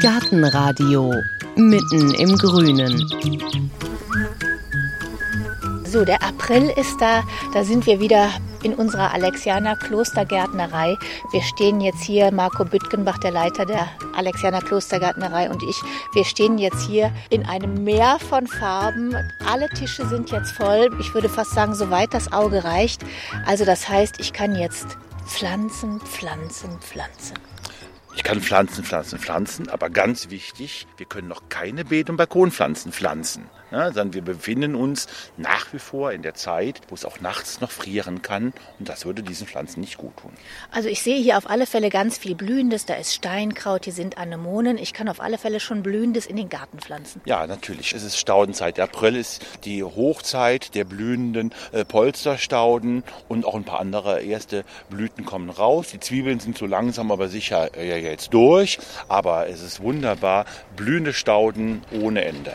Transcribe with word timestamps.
Gartenradio 0.00 1.12
mitten 1.56 2.14
im 2.14 2.36
Grünen. 2.36 3.06
So, 5.84 6.04
der 6.04 6.22
April 6.22 6.72
ist 6.76 7.00
da. 7.00 7.24
Da 7.52 7.64
sind 7.64 7.84
wir 7.84 8.00
wieder 8.00 8.30
in 8.62 8.74
unserer 8.74 9.12
Alexianer 9.12 9.76
Klostergärtnerei. 9.76 10.96
Wir 11.32 11.42
stehen 11.42 11.80
jetzt 11.80 12.02
hier, 12.02 12.32
Marco 12.32 12.64
Büttgenbach, 12.64 13.18
der 13.18 13.32
Leiter 13.32 13.66
der 13.66 13.88
Alexianer 14.14 14.60
Klostergärtnerei 14.60 15.50
und 15.50 15.62
ich, 15.62 15.82
wir 16.12 16.24
stehen 16.24 16.58
jetzt 16.58 16.86
hier 16.86 17.12
in 17.28 17.44
einem 17.44 17.84
Meer 17.84 18.18
von 18.20 18.46
Farben. 18.46 19.14
Alle 19.46 19.68
Tische 19.70 20.06
sind 20.06 20.30
jetzt 20.30 20.52
voll. 20.52 20.90
Ich 21.00 21.12
würde 21.12 21.28
fast 21.28 21.52
sagen, 21.52 21.74
soweit 21.74 22.14
das 22.14 22.32
Auge 22.32 22.64
reicht. 22.64 23.02
Also 23.46 23.64
das 23.64 23.88
heißt, 23.88 24.20
ich 24.20 24.32
kann 24.32 24.54
jetzt 24.54 24.96
pflanzen, 25.26 26.00
pflanzen, 26.00 26.78
pflanzen. 26.80 27.49
Ich 28.20 28.24
kann 28.24 28.42
Pflanzen, 28.42 28.84
Pflanzen, 28.84 29.18
Pflanzen, 29.18 29.70
aber 29.70 29.88
ganz 29.88 30.28
wichtig, 30.28 30.86
wir 30.98 31.06
können 31.06 31.26
noch 31.26 31.48
keine 31.48 31.86
Beet- 31.86 32.10
und 32.10 32.18
Balkonpflanzen 32.18 32.92
pflanzen. 32.92 33.48
Ja, 33.70 33.86
sondern 33.86 34.14
wir 34.14 34.22
befinden 34.22 34.74
uns 34.74 35.06
nach 35.36 35.72
wie 35.72 35.78
vor 35.78 36.12
in 36.12 36.22
der 36.22 36.34
Zeit, 36.34 36.80
wo 36.88 36.94
es 36.94 37.04
auch 37.04 37.20
nachts 37.20 37.60
noch 37.60 37.70
frieren 37.70 38.22
kann 38.22 38.52
und 38.78 38.88
das 38.88 39.04
würde 39.04 39.22
diesen 39.22 39.46
Pflanzen 39.46 39.80
nicht 39.80 39.96
gut 39.96 40.16
tun. 40.16 40.32
Also 40.70 40.88
ich 40.88 41.02
sehe 41.02 41.20
hier 41.20 41.38
auf 41.38 41.48
alle 41.48 41.66
Fälle 41.66 41.90
ganz 41.90 42.18
viel 42.18 42.34
Blühendes. 42.34 42.86
Da 42.86 42.94
ist 42.94 43.14
Steinkraut, 43.14 43.84
hier 43.84 43.92
sind 43.92 44.18
Anemonen. 44.18 44.78
Ich 44.78 44.92
kann 44.92 45.08
auf 45.08 45.20
alle 45.20 45.38
Fälle 45.38 45.60
schon 45.60 45.82
Blühendes 45.82 46.26
in 46.26 46.36
den 46.36 46.48
Garten 46.48 46.78
pflanzen. 46.78 47.20
Ja, 47.24 47.46
natürlich. 47.46 47.92
Es 47.92 48.02
ist 48.02 48.18
Staudenzeit. 48.18 48.76
Der 48.76 48.84
April 48.84 49.16
ist 49.16 49.42
die 49.64 49.82
Hochzeit 49.82 50.74
der 50.74 50.84
blühenden 50.84 51.52
äh, 51.72 51.84
Polsterstauden 51.84 53.04
und 53.28 53.44
auch 53.44 53.54
ein 53.54 53.64
paar 53.64 53.80
andere 53.80 54.22
erste 54.22 54.64
Blüten 54.88 55.24
kommen 55.24 55.50
raus. 55.50 55.88
Die 55.92 56.00
Zwiebeln 56.00 56.40
sind 56.40 56.58
so 56.58 56.66
langsam 56.66 57.10
aber 57.10 57.28
sicher 57.28 57.76
äh, 57.76 58.00
jetzt 58.02 58.34
durch, 58.34 58.78
aber 59.08 59.48
es 59.48 59.62
ist 59.62 59.80
wunderbar. 59.80 60.44
Blühende 60.76 61.12
Stauden 61.12 61.82
ohne 61.92 62.24
Ende. 62.24 62.54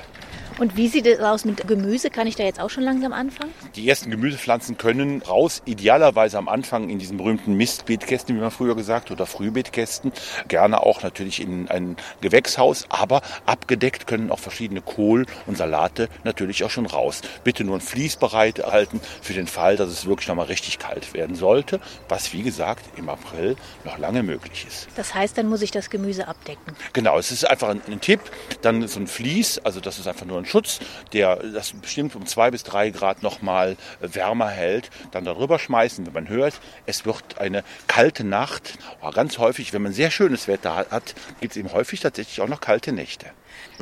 Und 0.58 0.78
wie 0.78 0.88
sieht 0.88 1.06
es 1.06 1.20
aus 1.20 1.44
mit 1.44 1.68
Gemüse? 1.68 2.10
Kann 2.10 2.28
ich 2.28 2.38
da 2.38 2.44
jetzt 2.44 2.62
auch 2.62 2.70
schon 2.70 2.84
langsam 2.84 3.12
anfangen? 3.12 3.52
Die 3.76 3.90
ersten 3.90 4.10
Gemüsepflanzen 4.10 4.78
können 4.78 5.22
raus, 5.22 5.62
idealerweise 5.66 6.38
am 6.38 6.48
Anfang 6.48 6.90
in 6.90 6.98
diesen 6.98 7.18
berühmten 7.18 7.56
Mistbeetkästen, 7.56 8.34
wie 8.36 8.40
man 8.40 8.52
früher 8.52 8.74
gesagt, 8.74 9.12
oder 9.12 9.26
Frühbeetkästen. 9.26 10.14
Gerne 10.48 10.82
auch 10.82 11.04
natürlich 11.04 11.42
in 11.42 11.68
ein 11.68 11.98
Gewächshaus, 12.22 12.86
aber 12.88 13.22
abgedeckt 13.46 14.08
können 14.08 14.32
auch 14.32 14.40
verschiedene 14.40 14.80
Kohl 14.80 15.26
und 15.46 15.58
Salate 15.58 16.08
natürlich 16.24 16.64
auch 16.64 16.70
schon 16.70 16.86
raus. 16.86 17.22
Bitte 17.44 17.66
nur 17.66 17.76
ein 17.78 17.82
Vlies 17.82 18.16
bereit 18.16 18.64
halten 18.66 19.02
für 19.22 19.34
den 19.34 19.48
Fall, 19.48 19.76
dass 19.76 19.90
es 19.90 20.06
wirklich 20.06 20.30
nochmal 20.30 20.46
richtig 20.46 20.80
kalt 20.80 21.14
werden 21.14 21.36
sollte, 21.36 21.82
was 22.08 22.32
wie 22.32 22.44
gesagt 22.44 22.86
im 22.96 23.10
April 23.10 23.58
noch 23.84 23.98
lange 23.98 24.24
möglich 24.24 24.66
ist. 24.66 24.88
Das 24.96 25.14
heißt, 25.14 25.38
dann 25.38 25.48
muss 25.50 25.62
ich 25.62 25.72
das 25.72 25.90
Gemüse 25.90 26.30
abdecken. 26.30 26.76
Genau, 26.94 27.20
es 27.20 27.32
ist 27.32 27.44
einfach 27.50 27.68
ein, 27.68 27.82
ein 27.88 28.00
Tipp. 28.00 28.22
Dann 28.62 28.88
so 28.88 29.02
ein 29.02 29.08
Vlies, 29.08 29.60
also 29.60 29.82
das 29.82 30.00
ist 30.00 30.08
einfach 30.08 30.26
nur 30.26 30.38
ein 30.38 30.45
Schutz, 30.46 30.80
der 31.14 31.38
das 31.38 31.72
bestimmt 31.74 32.16
um 32.16 32.26
zwei 32.26 32.52
bis 32.52 32.64
drei 32.64 32.90
Grad 32.90 33.24
nochmal 33.24 33.78
wärmer 34.00 34.50
hält, 34.50 34.90
dann 35.12 35.26
darüber 35.26 35.60
schmeißen, 35.60 36.06
wenn 36.06 36.14
man 36.14 36.30
hört, 36.30 36.60
es 36.86 37.06
wird 37.06 37.38
eine 37.40 37.64
kalte 37.88 38.24
Nacht. 38.24 38.78
Oh, 39.02 39.12
ganz 39.12 39.38
häufig, 39.38 39.74
wenn 39.74 39.82
man 39.82 39.94
sehr 39.94 40.12
schönes 40.12 40.48
Wetter 40.48 40.76
hat, 40.76 41.16
gibt 41.42 41.54
es 41.54 41.58
eben 41.58 41.72
häufig 41.72 42.00
tatsächlich 42.00 42.42
auch 42.42 42.48
noch 42.48 42.62
kalte 42.62 42.92
Nächte. 42.92 43.28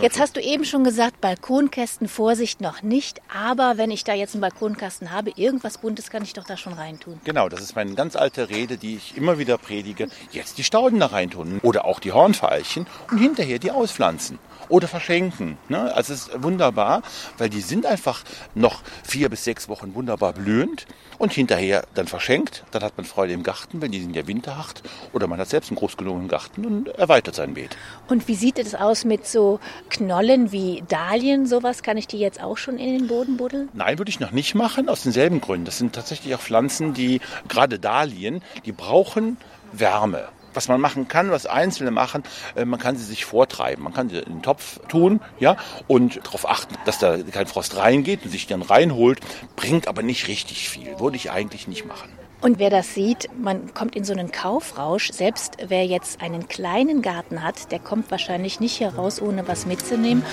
Jetzt 0.02 0.20
hast 0.20 0.36
du 0.36 0.42
eben 0.42 0.66
schon 0.66 0.84
gesagt, 0.84 1.22
Balkonkästen, 1.22 2.08
Vorsicht 2.08 2.62
noch 2.62 2.82
nicht. 2.82 3.22
Aber 3.34 3.78
wenn 3.78 3.92
ich 3.92 4.04
da 4.04 4.14
jetzt 4.14 4.34
einen 4.34 4.42
Balkonkasten 4.42 5.12
habe, 5.12 5.32
irgendwas 5.36 5.78
Buntes 5.78 6.10
kann 6.10 6.24
ich 6.24 6.34
doch 6.34 6.44
da 6.44 6.58
schon 6.58 6.74
reintun. 6.74 7.20
Genau, 7.24 7.48
das 7.48 7.62
ist 7.62 7.76
meine 7.76 7.94
ganz 7.94 8.16
alte 8.16 8.50
Rede, 8.50 8.78
die 8.78 8.96
ich 8.96 9.16
immer 9.16 9.38
wieder 9.38 9.58
predige. 9.58 10.08
Jetzt 10.32 10.58
die 10.58 10.64
Stauden 10.64 11.00
da 11.00 11.08
reintun 11.08 11.60
oder 11.62 11.86
auch 11.86 12.00
die 12.00 12.12
Hornveilchen 12.12 12.88
und 13.12 13.18
hinterher 13.20 13.60
die 13.60 13.72
auspflanzen 13.72 14.40
oder 14.70 14.88
verschenken. 14.88 15.58
Ne? 15.70 15.94
Also 15.94 16.14
es 16.14 16.28
ist 16.28 16.44
wunderbar, 16.54 17.02
weil 17.40 17.50
die 17.50 17.62
sind 17.62 17.86
einfach 17.86 18.24
noch 18.54 18.84
vier 19.04 19.30
bis 19.30 19.44
sechs 19.44 19.68
Wochen 19.70 19.96
wunderbar 19.96 20.34
blühend 20.34 20.86
und 21.18 21.34
hinterher 21.34 21.84
dann 21.96 22.08
verschenkt. 22.08 22.64
Dann 22.72 22.84
hat 22.84 22.96
man 22.96 23.06
Freude 23.06 23.34
im 23.34 23.42
Garten, 23.42 23.82
wenn 23.82 23.92
die 23.92 24.00
sind 24.00 24.16
ja 24.16 24.28
winterhart 24.28 24.84
oder 25.14 25.26
man 25.26 25.40
hat 25.40 25.50
selbst 25.50 25.72
einen 25.72 25.78
groß 25.78 25.98
genug 25.98 26.30
Garten 26.30 26.66
und 26.66 26.88
erweitert 26.90 27.34
sein 27.34 27.56
Beet. 27.56 27.76
Und 28.08 28.28
wie 28.28 28.36
sieht 28.36 28.60
es 28.60 28.76
aus 28.76 29.04
mit 29.04 29.26
so 29.26 29.60
Knollen 29.90 30.52
wie 30.52 30.84
Dahlien, 30.88 31.48
sowas? 31.48 31.82
Kann 31.82 31.98
ich 31.98 32.08
die 32.08 32.20
jetzt 32.20 32.42
auch 32.42 32.58
schon 32.58 32.78
in 32.78 32.98
den 33.00 33.08
Boden 33.08 33.38
buddeln? 33.38 33.70
Nein, 33.74 33.98
würde 33.98 34.10
ich 34.10 34.20
noch 34.20 34.32
nicht 34.32 34.54
machen, 34.54 34.90
aus 34.90 35.02
denselben 35.02 35.42
Gründen. 35.42 35.66
Das 35.66 35.80
sind 35.80 35.94
tatsächlich 35.94 36.36
auch 36.36 36.42
Pflanzen, 36.42 36.94
die, 36.94 37.20
gerade 37.48 37.80
Dahlien, 37.80 38.44
die 38.66 38.72
brauchen 38.72 39.38
Wärme 39.72 40.28
was 40.56 40.68
man 40.68 40.80
machen 40.80 41.08
kann, 41.08 41.32
was 41.32 41.46
Einzelne 41.46 41.92
machen, 41.92 42.24
äh, 42.56 42.66
man 42.66 42.80
kann 42.80 42.96
sie 42.96 43.06
sich 43.06 43.26
vortreiben. 43.26 43.84
Man 43.84 43.94
kann 43.94 44.10
sie 44.10 44.20
in 44.20 44.26
den 44.26 44.42
Topf 44.42 44.80
tun, 44.88 45.20
ja, 45.40 45.58
und 45.88 46.26
darauf 46.26 46.50
achten, 46.50 46.76
dass 46.86 47.00
da 47.00 47.18
kein 47.18 47.48
Frost 47.48 47.78
reingeht 47.78 48.24
und 48.24 48.32
sich 48.32 48.48
dann 48.48 48.62
reinholt, 48.62 49.20
bringt 49.56 49.88
aber 49.88 50.04
nicht 50.04 50.28
richtig 50.28 50.70
viel. 50.70 51.00
Würde 51.00 51.18
ich 51.18 51.32
eigentlich 51.32 51.68
nicht 51.68 51.86
machen. 51.86 52.10
Und 52.44 52.60
wer 52.60 52.70
das 52.70 52.94
sieht, 52.94 53.30
man 53.42 53.74
kommt 53.74 53.96
in 53.96 54.04
so 54.04 54.12
einen 54.12 54.30
Kaufrausch. 54.30 55.12
Selbst 55.14 55.56
wer 55.66 55.86
jetzt 55.86 56.22
einen 56.22 56.50
kleinen 56.50 57.02
Garten 57.02 57.42
hat, 57.42 57.72
der 57.72 57.80
kommt 57.80 58.12
wahrscheinlich 58.12 58.60
nicht 58.60 58.76
hier 58.76 58.96
raus, 58.96 59.22
ohne 59.22 59.48
was 59.48 59.66
mitzunehmen. 59.66 60.26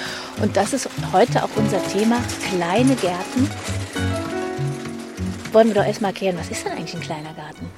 Und 0.42 0.56
das 0.56 0.72
ist 0.72 0.88
heute 1.12 1.44
auch 1.44 1.50
unser 1.54 1.80
Thema, 1.86 2.20
kleine 2.48 2.96
Gärten. 2.96 3.48
Wollen 5.52 5.68
wir 5.68 5.74
doch 5.74 5.86
erstmal 5.86 6.10
erklären, 6.10 6.36
was 6.36 6.48
ist 6.48 6.64
denn 6.64 6.72
eigentlich 6.72 6.94
ein 6.94 7.00
kleiner 7.00 7.32
Garten? 7.34 7.70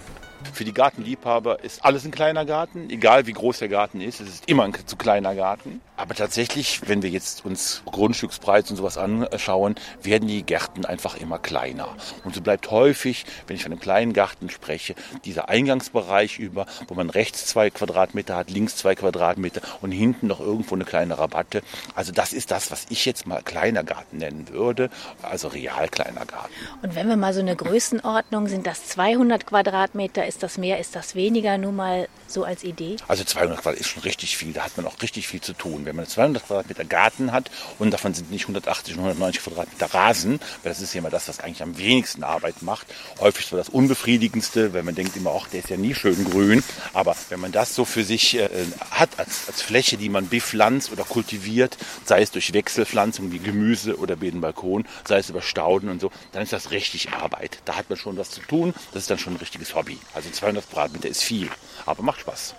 Für 0.52 0.64
die 0.64 0.74
Gartenliebhaber 0.74 1.64
ist 1.64 1.84
alles 1.84 2.04
ein 2.04 2.10
kleiner 2.10 2.44
Garten, 2.44 2.90
egal 2.90 3.26
wie 3.26 3.32
groß 3.32 3.58
der 3.58 3.68
Garten 3.68 4.00
ist. 4.00 4.20
Es 4.20 4.28
ist 4.28 4.48
immer 4.48 4.64
ein 4.64 4.74
zu 4.84 4.96
kleiner 4.96 5.34
Garten. 5.34 5.80
Aber 5.96 6.14
tatsächlich, 6.14 6.80
wenn 6.86 7.02
wir 7.02 7.10
jetzt 7.10 7.44
uns 7.44 7.82
Grundstückspreis 7.84 8.70
und 8.70 8.76
sowas 8.76 8.96
anschauen, 8.96 9.74
werden 10.02 10.26
die 10.26 10.42
Gärten 10.42 10.86
einfach 10.86 11.16
immer 11.16 11.38
kleiner. 11.38 11.88
Und 12.24 12.34
so 12.34 12.40
bleibt 12.40 12.70
häufig, 12.70 13.26
wenn 13.46 13.56
ich 13.56 13.62
von 13.62 13.72
einem 13.72 13.80
kleinen 13.80 14.12
Garten 14.12 14.48
spreche, 14.48 14.94
dieser 15.24 15.48
Eingangsbereich 15.48 16.38
über, 16.38 16.66
wo 16.88 16.94
man 16.94 17.10
rechts 17.10 17.46
zwei 17.46 17.70
Quadratmeter 17.70 18.36
hat, 18.36 18.50
links 18.50 18.76
zwei 18.76 18.94
Quadratmeter 18.94 19.60
und 19.82 19.92
hinten 19.92 20.28
noch 20.28 20.40
irgendwo 20.40 20.74
eine 20.74 20.84
kleine 20.84 21.18
Rabatte. 21.18 21.62
Also 21.94 22.10
das 22.10 22.32
ist 22.32 22.50
das, 22.50 22.70
was 22.70 22.86
ich 22.88 23.04
jetzt 23.04 23.26
mal 23.26 23.42
kleiner 23.42 23.84
Garten 23.84 24.16
nennen 24.16 24.48
würde, 24.48 24.90
also 25.22 25.48
real 25.48 25.88
kleiner 25.88 26.24
Garten. 26.24 26.52
Und 26.82 26.94
wenn 26.94 27.08
wir 27.08 27.16
mal 27.16 27.34
so 27.34 27.40
eine 27.40 27.54
Größenordnung, 27.54 28.48
sind 28.48 28.66
das 28.66 28.86
200 28.86 29.46
Quadratmeter, 29.46 30.26
ist 30.26 30.42
das 30.42 30.56
mehr, 30.56 30.80
ist 30.80 30.96
das 30.96 31.14
weniger, 31.14 31.58
nur 31.58 31.72
mal 31.72 32.08
so 32.32 32.44
als 32.44 32.64
Idee? 32.64 32.96
Also 33.08 33.24
200 33.24 33.58
Quadratmeter 33.58 33.80
ist 33.80 33.88
schon 33.88 34.02
richtig 34.02 34.36
viel, 34.36 34.52
da 34.52 34.64
hat 34.64 34.76
man 34.76 34.86
auch 34.86 35.00
richtig 35.02 35.28
viel 35.28 35.40
zu 35.40 35.52
tun. 35.52 35.84
Wenn 35.84 35.96
man 35.96 36.06
200 36.06 36.46
Quadratmeter 36.46 36.84
Garten 36.84 37.32
hat 37.32 37.50
und 37.78 37.90
davon 37.90 38.14
sind 38.14 38.30
nicht 38.30 38.44
180 38.44 38.94
und 38.94 39.00
190 39.00 39.42
Quadratmeter 39.42 39.94
Rasen, 39.94 40.40
weil 40.62 40.72
das 40.72 40.80
ist 40.80 40.94
ja 40.94 40.98
immer 40.98 41.10
das, 41.10 41.28
was 41.28 41.40
eigentlich 41.40 41.62
am 41.62 41.78
wenigsten 41.78 42.24
Arbeit 42.24 42.62
macht. 42.62 42.86
Häufig 43.20 43.46
so 43.46 43.56
das 43.56 43.68
Unbefriedigendste, 43.68 44.72
weil 44.72 44.82
man 44.82 44.94
denkt 44.94 45.16
immer, 45.16 45.32
ach, 45.38 45.48
der 45.48 45.60
ist 45.60 45.70
ja 45.70 45.76
nie 45.76 45.94
schön 45.94 46.24
grün. 46.24 46.62
Aber 46.92 47.16
wenn 47.28 47.40
man 47.40 47.52
das 47.52 47.74
so 47.74 47.84
für 47.84 48.04
sich 48.04 48.38
äh, 48.38 48.48
hat 48.90 49.18
als, 49.18 49.48
als 49.48 49.62
Fläche, 49.62 49.96
die 49.96 50.08
man 50.08 50.28
bepflanzt 50.28 50.92
oder 50.92 51.04
kultiviert, 51.04 51.76
sei 52.04 52.22
es 52.22 52.30
durch 52.30 52.52
Wechselpflanzung 52.52 53.32
wie 53.32 53.38
Gemüse 53.38 53.96
oder 53.98 54.16
Bedenbalkon, 54.16 54.86
sei 55.06 55.18
es 55.18 55.30
über 55.30 55.42
Stauden 55.42 55.88
und 55.88 56.00
so, 56.00 56.10
dann 56.32 56.42
ist 56.42 56.52
das 56.52 56.70
richtig 56.70 57.12
Arbeit. 57.12 57.58
Da 57.64 57.76
hat 57.76 57.88
man 57.90 57.98
schon 57.98 58.16
was 58.16 58.30
zu 58.30 58.40
tun. 58.40 58.74
Das 58.92 59.02
ist 59.02 59.10
dann 59.10 59.18
schon 59.18 59.34
ein 59.34 59.38
richtiges 59.38 59.74
Hobby. 59.74 59.98
Also 60.14 60.30
200 60.30 60.68
Quadratmeter 60.70 61.08
ist 61.08 61.22
viel, 61.22 61.48
aber 61.86 62.02
macht 62.02 62.21
Spaß. 62.22 62.54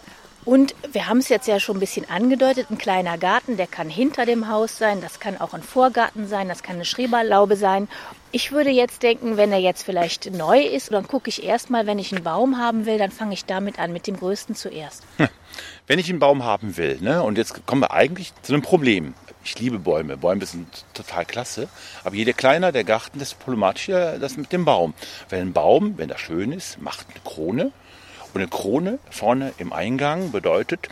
Und 0.46 0.76
wir 0.92 1.08
haben 1.08 1.20
es 1.20 1.30
jetzt 1.30 1.48
ja 1.48 1.58
schon 1.58 1.78
ein 1.78 1.80
bisschen 1.80 2.10
angedeutet, 2.10 2.70
ein 2.70 2.78
kleiner 2.78 3.18
Garten, 3.18 3.56
der 3.56 3.68
kann 3.68 3.90
hinter 3.90 4.26
dem 4.26 4.50
Haus 4.50 4.78
sein, 4.78 5.00
das 5.00 5.22
kann 5.22 5.40
auch 5.40 5.54
ein 5.54 5.64
Vorgarten 5.64 6.28
sein, 6.28 6.50
das 6.50 6.64
kann 6.64 6.76
eine 6.76 6.86
Schreberlaube 6.86 7.56
sein. 7.56 7.88
Ich 8.34 8.52
würde 8.52 8.70
jetzt 8.70 9.04
denken, 9.04 9.38
wenn 9.38 9.54
er 9.54 9.60
jetzt 9.60 9.84
vielleicht 9.84 10.34
neu 10.34 10.62
ist, 10.62 10.92
dann 10.92 11.08
gucke 11.08 11.30
ich 11.30 11.44
erstmal, 11.44 11.88
wenn 11.88 11.98
ich 11.98 12.14
einen 12.14 12.26
Baum 12.26 12.58
haben 12.58 12.86
will, 12.86 12.98
dann 12.98 13.12
fange 13.12 13.34
ich 13.34 13.46
damit 13.46 13.80
an, 13.80 13.94
mit 13.94 14.06
dem 14.06 14.18
größten 14.18 14.54
zuerst. 14.56 15.04
Wenn 15.88 16.00
ich 16.00 16.10
einen 16.10 16.20
Baum 16.20 16.44
haben 16.44 16.76
will, 16.76 16.98
ne, 17.00 17.24
und 17.24 17.38
jetzt 17.38 17.66
kommen 17.66 17.82
wir 17.82 17.92
eigentlich 17.92 18.34
zu 18.42 18.54
einem 18.54 18.64
Problem. 18.64 19.14
Ich 19.46 19.60
liebe 19.60 19.78
Bäume. 19.78 20.18
Bäume 20.18 20.46
sind 20.46 20.86
total 20.94 21.26
klasse. 21.26 21.68
Aber 22.06 22.16
je 22.16 22.32
kleiner 22.32 22.72
der 22.72 22.86
Garten, 22.86 23.20
desto 23.20 23.36
problematischer 23.38 24.18
das 24.18 24.38
mit 24.38 24.54
dem 24.54 24.64
Baum. 24.64 24.94
Weil 25.30 25.42
ein 25.42 25.52
Baum, 25.52 25.98
wenn 25.98 26.10
er 26.10 26.18
schön 26.18 26.54
ist, 26.54 26.82
macht 26.82 27.08
eine 27.10 27.20
Krone. 27.26 27.72
Und 28.34 28.42
eine 28.42 28.50
Krone 28.50 29.00
vorne 29.10 29.54
im 29.58 29.74
Eingang 29.74 30.32
bedeutet, 30.32 30.90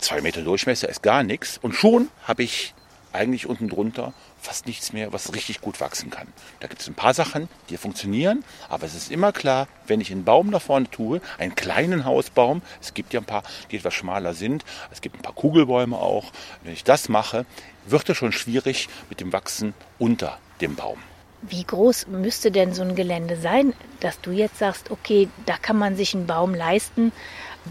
zwei 0.00 0.20
Meter 0.20 0.42
Durchmesser 0.42 0.88
ist 0.88 1.02
gar 1.02 1.22
nichts. 1.22 1.58
Und 1.58 1.74
schon 1.74 2.08
habe 2.24 2.42
ich 2.42 2.74
eigentlich 3.12 3.46
unten 3.46 3.68
drunter 3.68 4.12
fast 4.40 4.66
nichts 4.66 4.92
mehr, 4.92 5.12
was 5.12 5.34
richtig 5.34 5.60
gut 5.60 5.80
wachsen 5.80 6.10
kann. 6.10 6.28
Da 6.60 6.68
gibt 6.68 6.80
es 6.80 6.88
ein 6.88 6.94
paar 6.94 7.14
Sachen, 7.14 7.48
die 7.70 7.76
funktionieren, 7.76 8.44
aber 8.68 8.86
es 8.86 8.94
ist 8.94 9.10
immer 9.10 9.32
klar, 9.32 9.66
wenn 9.86 10.00
ich 10.00 10.12
einen 10.12 10.24
Baum 10.24 10.50
da 10.50 10.60
vorne 10.60 10.90
tue, 10.90 11.20
einen 11.38 11.54
kleinen 11.54 12.04
Hausbaum, 12.04 12.62
es 12.80 12.94
gibt 12.94 13.12
ja 13.12 13.20
ein 13.20 13.26
paar, 13.26 13.42
die 13.70 13.76
etwas 13.76 13.94
schmaler 13.94 14.34
sind, 14.34 14.64
es 14.90 15.00
gibt 15.00 15.16
ein 15.16 15.22
paar 15.22 15.34
Kugelbäume 15.34 15.96
auch, 15.96 16.32
wenn 16.62 16.72
ich 16.72 16.84
das 16.84 17.08
mache, 17.08 17.46
wird 17.86 18.08
es 18.08 18.16
schon 18.16 18.32
schwierig 18.32 18.88
mit 19.08 19.20
dem 19.20 19.32
Wachsen 19.32 19.74
unter 19.98 20.38
dem 20.60 20.76
Baum. 20.76 20.98
Wie 21.42 21.64
groß 21.64 22.08
müsste 22.08 22.50
denn 22.50 22.74
so 22.74 22.82
ein 22.82 22.96
Gelände 22.96 23.36
sein, 23.36 23.72
dass 24.00 24.20
du 24.20 24.32
jetzt 24.32 24.58
sagst, 24.58 24.90
okay, 24.90 25.28
da 25.46 25.56
kann 25.56 25.78
man 25.78 25.96
sich 25.96 26.14
einen 26.14 26.26
Baum 26.26 26.54
leisten, 26.54 27.12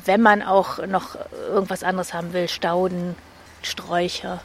wenn 0.05 0.21
man 0.21 0.41
auch 0.41 0.85
noch 0.85 1.17
irgendwas 1.49 1.83
anderes 1.83 2.13
haben 2.13 2.33
will, 2.33 2.47
Stauden, 2.47 3.15
Sträucher. 3.61 4.41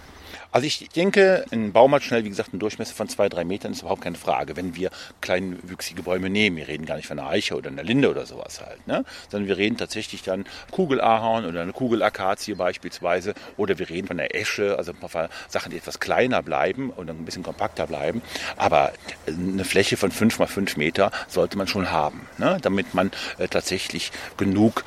Also 0.53 0.67
ich 0.67 0.91
denke, 0.91 1.47
ein 1.51 1.73
Baum 1.73 1.95
hat 1.95 2.03
schnell, 2.03 2.25
wie 2.25 2.29
gesagt, 2.29 2.53
einen 2.53 2.61
Durchmesser 2.61 2.95
von 2.95 3.09
zwei, 3.09 3.31
drei 3.31 3.43
Metern, 3.43 3.73
ist 3.73 3.81
überhaupt 3.81 4.03
keine 4.03 4.19
Frage. 4.19 4.55
Wenn 4.55 4.77
wir 4.77 4.91
kleinwüchsige 5.23 6.03
Bäume 6.03 6.29
nehmen, 6.29 6.59
wir 6.59 6.69
reden 6.69 6.85
gar 6.85 6.97
nicht 6.97 7.07
von 7.07 7.19
einer 7.19 7.29
Eiche 7.29 7.57
oder 7.57 7.71
einer 7.71 7.83
Linde 7.83 8.11
oder 8.11 8.27
sowas 8.27 8.61
halt, 8.61 8.87
ne? 8.87 9.07
sondern 9.31 9.49
wir 9.49 9.57
reden 9.57 9.79
tatsächlich 9.79 10.23
dann 10.23 10.45
Kugelahorn 10.71 11.47
oder 11.47 11.63
eine 11.63 11.73
Kugelakazie 11.73 12.55
beispielsweise 12.55 13.33
oder 13.57 13.79
wir 13.79 13.89
reden 13.89 14.09
von 14.09 14.19
der 14.19 14.37
Esche, 14.37 14.77
also 14.77 14.93
ein 14.93 14.99
paar 14.99 15.31
Sachen, 15.49 15.71
die 15.71 15.79
etwas 15.79 16.01
kleiner 16.01 16.43
bleiben 16.43 16.91
und 16.91 17.09
ein 17.09 17.25
bisschen 17.25 17.43
kompakter 17.43 17.87
bleiben. 17.87 18.21
Aber 18.59 18.93
eine 19.27 19.65
Fläche 19.65 19.97
von 19.97 20.11
fünf 20.11 20.39
mal 20.39 20.47
fünf 20.47 20.77
Meter 20.77 21.11
sollte 21.29 21.57
man 21.57 21.67
schon 21.67 21.91
haben, 21.91 22.29
ne? 22.37 22.59
damit 22.61 22.93
man 22.93 23.11
äh, 23.39 23.49
tatsächlich 23.49 24.13
genug 24.37 24.85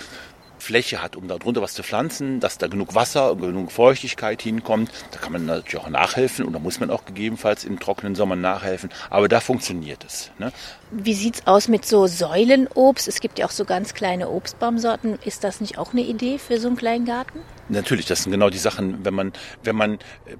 Fläche 0.65 1.01
hat, 1.01 1.15
um 1.15 1.27
darunter 1.27 1.61
was 1.61 1.73
zu 1.73 1.83
pflanzen, 1.83 2.39
dass 2.39 2.57
da 2.57 2.67
genug 2.67 2.95
Wasser 2.95 3.31
und 3.31 3.41
genug 3.41 3.71
Feuchtigkeit 3.71 4.41
hinkommt. 4.41 4.91
Da 5.11 5.19
kann 5.19 5.31
man 5.31 5.45
natürlich 5.45 5.77
auch 5.77 5.89
nachhelfen 5.89 6.45
und 6.45 6.53
da 6.53 6.59
muss 6.59 6.79
man 6.79 6.89
auch 6.89 7.05
gegebenenfalls 7.05 7.63
im 7.63 7.79
trockenen 7.79 8.15
Sommer 8.15 8.35
nachhelfen. 8.35 8.89
Aber 9.09 9.27
da 9.27 9.39
funktioniert 9.39 10.03
es. 10.03 10.31
Ne? 10.39 10.51
Wie 10.91 11.13
sieht 11.13 11.35
es 11.35 11.47
aus 11.47 11.67
mit 11.67 11.85
so 11.85 12.07
Säulenobst? 12.07 13.07
Es 13.07 13.19
gibt 13.19 13.39
ja 13.39 13.45
auch 13.45 13.51
so 13.51 13.63
ganz 13.63 13.93
kleine 13.93 14.29
Obstbaumsorten. 14.29 15.19
Ist 15.23 15.43
das 15.43 15.61
nicht 15.61 15.77
auch 15.77 15.93
eine 15.93 16.01
Idee 16.01 16.39
für 16.39 16.59
so 16.59 16.67
einen 16.67 16.77
kleinen 16.77 17.05
Garten? 17.05 17.39
Natürlich, 17.69 18.05
das 18.05 18.23
sind 18.23 18.31
genau 18.31 18.49
die 18.49 18.57
Sachen, 18.57 19.05
wenn 19.05 19.13
man, 19.13 19.33
wenn 19.63 19.75
man 19.75 19.93
äh, 20.25 20.37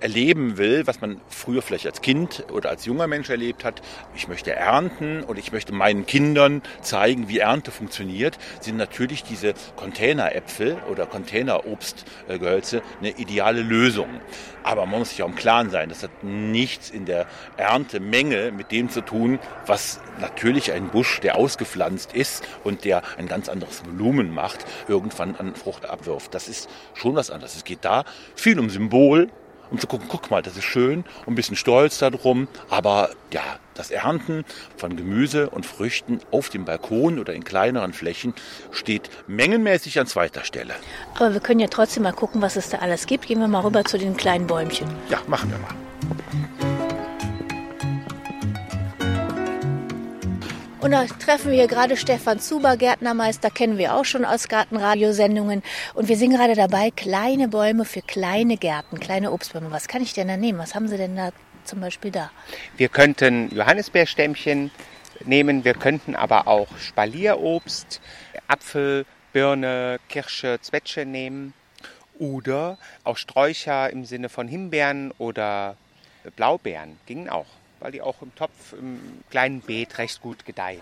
erleben 0.00 0.58
will, 0.58 0.86
was 0.86 1.00
man 1.00 1.20
früher 1.28 1.62
vielleicht 1.62 1.86
als 1.86 2.02
Kind 2.02 2.44
oder 2.52 2.70
als 2.70 2.84
junger 2.84 3.06
Mensch 3.06 3.30
erlebt 3.30 3.64
hat. 3.64 3.82
Ich 4.14 4.28
möchte 4.28 4.54
ernten 4.54 5.22
und 5.24 5.38
ich 5.38 5.52
möchte 5.52 5.72
meinen 5.72 6.06
Kindern 6.06 6.62
zeigen, 6.82 7.28
wie 7.28 7.38
Ernte 7.38 7.70
funktioniert, 7.70 8.38
sind 8.60 8.76
natürlich 8.76 9.22
diese 9.24 9.54
Containeräpfel 9.76 10.76
oder 10.90 11.06
Containerobstgehölze 11.06 12.82
eine 13.00 13.10
ideale 13.18 13.62
Lösung. 13.62 14.08
Aber 14.62 14.86
man 14.86 15.00
muss 15.00 15.10
sich 15.10 15.22
auch 15.22 15.28
im 15.28 15.36
Klaren 15.36 15.70
sein, 15.70 15.88
das 15.88 16.02
hat 16.02 16.22
nichts 16.22 16.90
in 16.90 17.06
der 17.06 17.26
Erntemenge 17.56 18.52
mit 18.52 18.70
dem 18.70 18.90
zu 18.90 19.00
tun, 19.00 19.38
was 19.66 20.00
natürlich 20.20 20.72
ein 20.72 20.88
Busch, 20.88 21.20
der 21.20 21.36
ausgepflanzt 21.36 22.12
ist 22.12 22.46
und 22.64 22.84
der 22.84 23.02
ein 23.16 23.28
ganz 23.28 23.48
anderes 23.48 23.82
Volumen 23.86 24.32
macht, 24.32 24.66
irgendwann 24.88 25.36
an 25.36 25.54
Frucht 25.54 25.86
abwirft. 25.86 26.34
Das 26.34 26.48
ist 26.48 26.68
schon 26.94 27.16
was 27.16 27.30
anderes. 27.30 27.56
Es 27.56 27.64
geht 27.64 27.84
da 27.84 28.04
viel 28.34 28.58
um 28.58 28.68
Symbol, 28.68 29.30
um 29.70 29.78
zu 29.78 29.86
gucken, 29.86 30.06
guck 30.08 30.30
mal, 30.30 30.42
das 30.42 30.56
ist 30.56 30.64
schön 30.64 31.04
und 31.26 31.32
ein 31.32 31.34
bisschen 31.34 31.56
stolz 31.56 31.98
darum. 31.98 32.48
Aber 32.70 33.10
ja, 33.32 33.42
das 33.74 33.90
Ernten 33.90 34.44
von 34.76 34.96
Gemüse 34.96 35.50
und 35.50 35.66
Früchten 35.66 36.20
auf 36.30 36.48
dem 36.48 36.64
Balkon 36.64 37.18
oder 37.18 37.34
in 37.34 37.44
kleineren 37.44 37.92
Flächen 37.92 38.34
steht 38.72 39.10
mengenmäßig 39.26 39.98
an 40.00 40.06
zweiter 40.06 40.44
Stelle. 40.44 40.74
Aber 41.16 41.32
wir 41.32 41.40
können 41.40 41.60
ja 41.60 41.68
trotzdem 41.68 42.02
mal 42.02 42.12
gucken, 42.12 42.42
was 42.42 42.56
es 42.56 42.68
da 42.68 42.78
alles 42.78 43.06
gibt. 43.06 43.26
Gehen 43.26 43.40
wir 43.40 43.48
mal 43.48 43.60
rüber 43.60 43.84
zu 43.84 43.98
den 43.98 44.16
kleinen 44.16 44.46
Bäumchen. 44.46 44.88
Ja, 45.10 45.20
machen 45.26 45.50
wir 45.50 45.58
mal. 45.58 46.57
Und 50.80 50.92
da 50.92 51.06
treffen 51.06 51.50
wir 51.50 51.66
gerade 51.66 51.96
Stefan 51.96 52.38
Zuber, 52.38 52.76
Gärtnermeister, 52.76 53.50
kennen 53.50 53.78
wir 53.78 53.96
auch 53.96 54.04
schon 54.04 54.24
aus 54.24 54.46
Gartenradiosendungen. 54.46 55.64
Und 55.94 56.08
wir 56.08 56.16
sind 56.16 56.30
gerade 56.30 56.54
dabei, 56.54 56.92
kleine 56.92 57.48
Bäume 57.48 57.84
für 57.84 58.00
kleine 58.00 58.56
Gärten, 58.56 59.00
kleine 59.00 59.32
Obstbäume. 59.32 59.72
Was 59.72 59.88
kann 59.88 60.02
ich 60.02 60.12
denn 60.14 60.28
da 60.28 60.36
nehmen? 60.36 60.60
Was 60.60 60.76
haben 60.76 60.86
Sie 60.86 60.96
denn 60.96 61.16
da 61.16 61.30
zum 61.64 61.80
Beispiel 61.80 62.12
da? 62.12 62.30
Wir 62.76 62.88
könnten 62.88 63.52
Johannisbeerstämmchen 63.52 64.70
nehmen, 65.24 65.64
wir 65.64 65.74
könnten 65.74 66.14
aber 66.14 66.46
auch 66.46 66.68
Spalierobst, 66.78 68.00
Apfel, 68.46 69.04
Birne, 69.32 69.98
Kirsche, 70.08 70.60
Zwetsche 70.60 71.04
nehmen. 71.04 71.54
Oder 72.20 72.78
auch 73.02 73.16
Sträucher 73.16 73.90
im 73.90 74.04
Sinne 74.04 74.28
von 74.28 74.46
Himbeeren 74.46 75.12
oder 75.18 75.76
Blaubeeren 76.36 76.98
gingen 77.06 77.28
auch 77.28 77.46
weil 77.80 77.92
die 77.92 78.02
auch 78.02 78.22
im 78.22 78.34
Topf, 78.34 78.72
im 78.72 79.00
kleinen 79.30 79.60
Beet 79.60 79.98
recht 79.98 80.20
gut 80.20 80.44
gedeihen. 80.44 80.80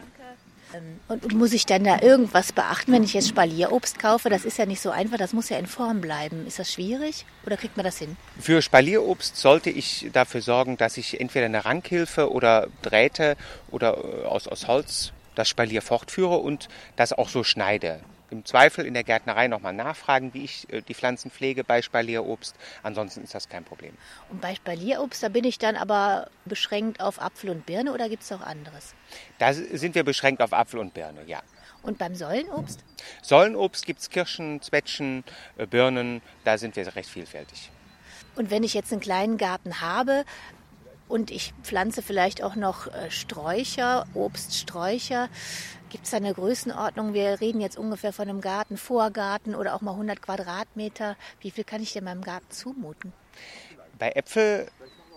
Ähm, 0.75 1.01
und 1.09 1.35
muss 1.35 1.53
ich 1.53 1.67
dann 1.67 1.85
da 1.85 2.01
irgendwas 2.01 2.53
beachten, 2.53 2.93
wenn 2.93 3.05
ich 3.05 3.15
jetzt 3.15 3.29
Spalierobst 3.29 3.99
kaufe? 3.99 4.29
Das 4.29 4.45
ist 4.45 4.59
ja 4.59 4.67
nicht 4.67 4.81
so 4.81 4.91
einfach, 4.91 5.17
das 5.17 5.33
muss 5.33 5.49
ja 5.49 5.59
in 5.59 5.67
Form 5.67 6.01
bleiben. 6.01 6.47
Ist 6.47 6.59
das 6.59 6.73
schwierig 6.73 7.25
oder 7.45 7.57
kriegt 7.57 7.77
man 7.77 7.85
das 7.85 7.99
hin? 7.99 8.17
Für 8.41 8.63
Spalierobst 8.63 9.37
sollte 9.37 9.71
ich 9.71 10.09
dafür 10.13 10.43
sorgen, 10.43 10.77
dass 10.77 10.97
ich 10.97 11.21
entweder 11.21 11.47
eine 11.47 11.65
Rankhilfe 11.65 12.31
oder 12.31 12.69
Drähte 12.83 13.37
oder 13.71 13.97
äh, 13.97 14.27
aus, 14.27 14.49
aus 14.49 14.67
Holz 14.67 15.13
das 15.35 15.49
Spalier 15.49 15.83
fortführe 15.83 16.39
und 16.39 16.69
das 16.97 17.13
auch 17.13 17.29
so 17.29 17.45
schneide 17.45 18.01
im 18.31 18.45
Zweifel 18.45 18.85
in 18.87 18.95
der 18.95 19.05
Gärtnerei 19.05 19.49
nochmal 19.49 19.73
nachfragen, 19.73 20.35
wie 20.35 20.45
ich 20.45 20.73
äh, 20.73 20.83
die 20.83 20.95
Pflanzen 20.95 21.31
pflege 21.31 21.65
bei 21.65 21.83
Spalierobst. 21.83 22.55
Ansonsten 22.83 23.23
ist 23.23 23.35
das 23.35 23.49
kein 23.49 23.65
Problem. 23.65 23.97
Und 24.31 24.41
bei 24.41 24.55
Spalierobst, 24.55 25.23
da 25.23 25.29
bin 25.29 25.45
ich 25.45 25.59
dann 25.59 25.77
aber 25.77 26.29
beschränkt 26.45 27.01
auf 27.01 27.21
Apfel 27.21 27.51
und 27.51 27.67
Birne 27.67 27.93
oder 27.93 28.09
gibt 28.09 28.23
es 28.23 28.33
auch 28.33 28.41
anderes? 28.41 28.95
Da 29.39 29.53
sind 29.53 29.95
wir 29.95 30.05
beschränkt 30.05 30.43
auf 30.43 30.53
Apfel 30.53 30.81
und 30.81 30.95
Birne, 30.95 31.23
ja. 31.27 31.43
Und 31.83 31.99
beim 31.99 32.17
Säulenobst? 32.17 32.81
Säulenobst 33.23 33.87
gibt 33.87 34.01
es 34.01 34.11
Kirschen, 34.11 34.61
Zwetschen, 34.61 35.23
äh, 35.57 35.67
Birnen, 35.67 36.21
da 36.45 36.59
sind 36.59 36.75
wir 36.75 36.97
recht 36.97 37.09
vielfältig. 37.09 37.71
Und 38.35 38.51
wenn 38.51 38.65
ich 38.65 38.75
jetzt 38.75 38.93
einen 38.93 39.01
kleinen 39.01 39.39
Garten 39.39 39.81
habe, 39.81 40.25
und 41.09 41.31
ich 41.31 41.55
pflanze 41.63 42.03
vielleicht 42.03 42.43
auch 42.43 42.57
noch 42.57 42.87
äh, 42.89 43.11
Sträucher, 43.11 44.07
Obststräucher. 44.15 45.29
Gibt 45.89 46.05
es 46.05 46.11
da 46.11 46.17
eine 46.17 46.35
Größenordnung? 46.35 47.15
Wir 47.15 47.41
reden 47.41 47.61
jetzt 47.61 47.79
ungefähr 47.79 48.13
von 48.13 48.29
einem 48.29 48.41
Garten, 48.41 48.77
Vorgarten 48.77 49.55
oder 49.55 49.75
auch 49.75 49.83
mal 49.83 49.93
100 49.93 50.21
Quadratmeter. 50.21 51.17
Wie 51.41 51.51
viel 51.51 51.65
kann 51.65 51.83
ich 51.83 51.93
denn 51.93 52.05
meinem 52.05 52.23
Garten 52.23 52.51
zumuten? 52.51 53.13
Bei 53.99 54.11
Äpfel 54.11 54.67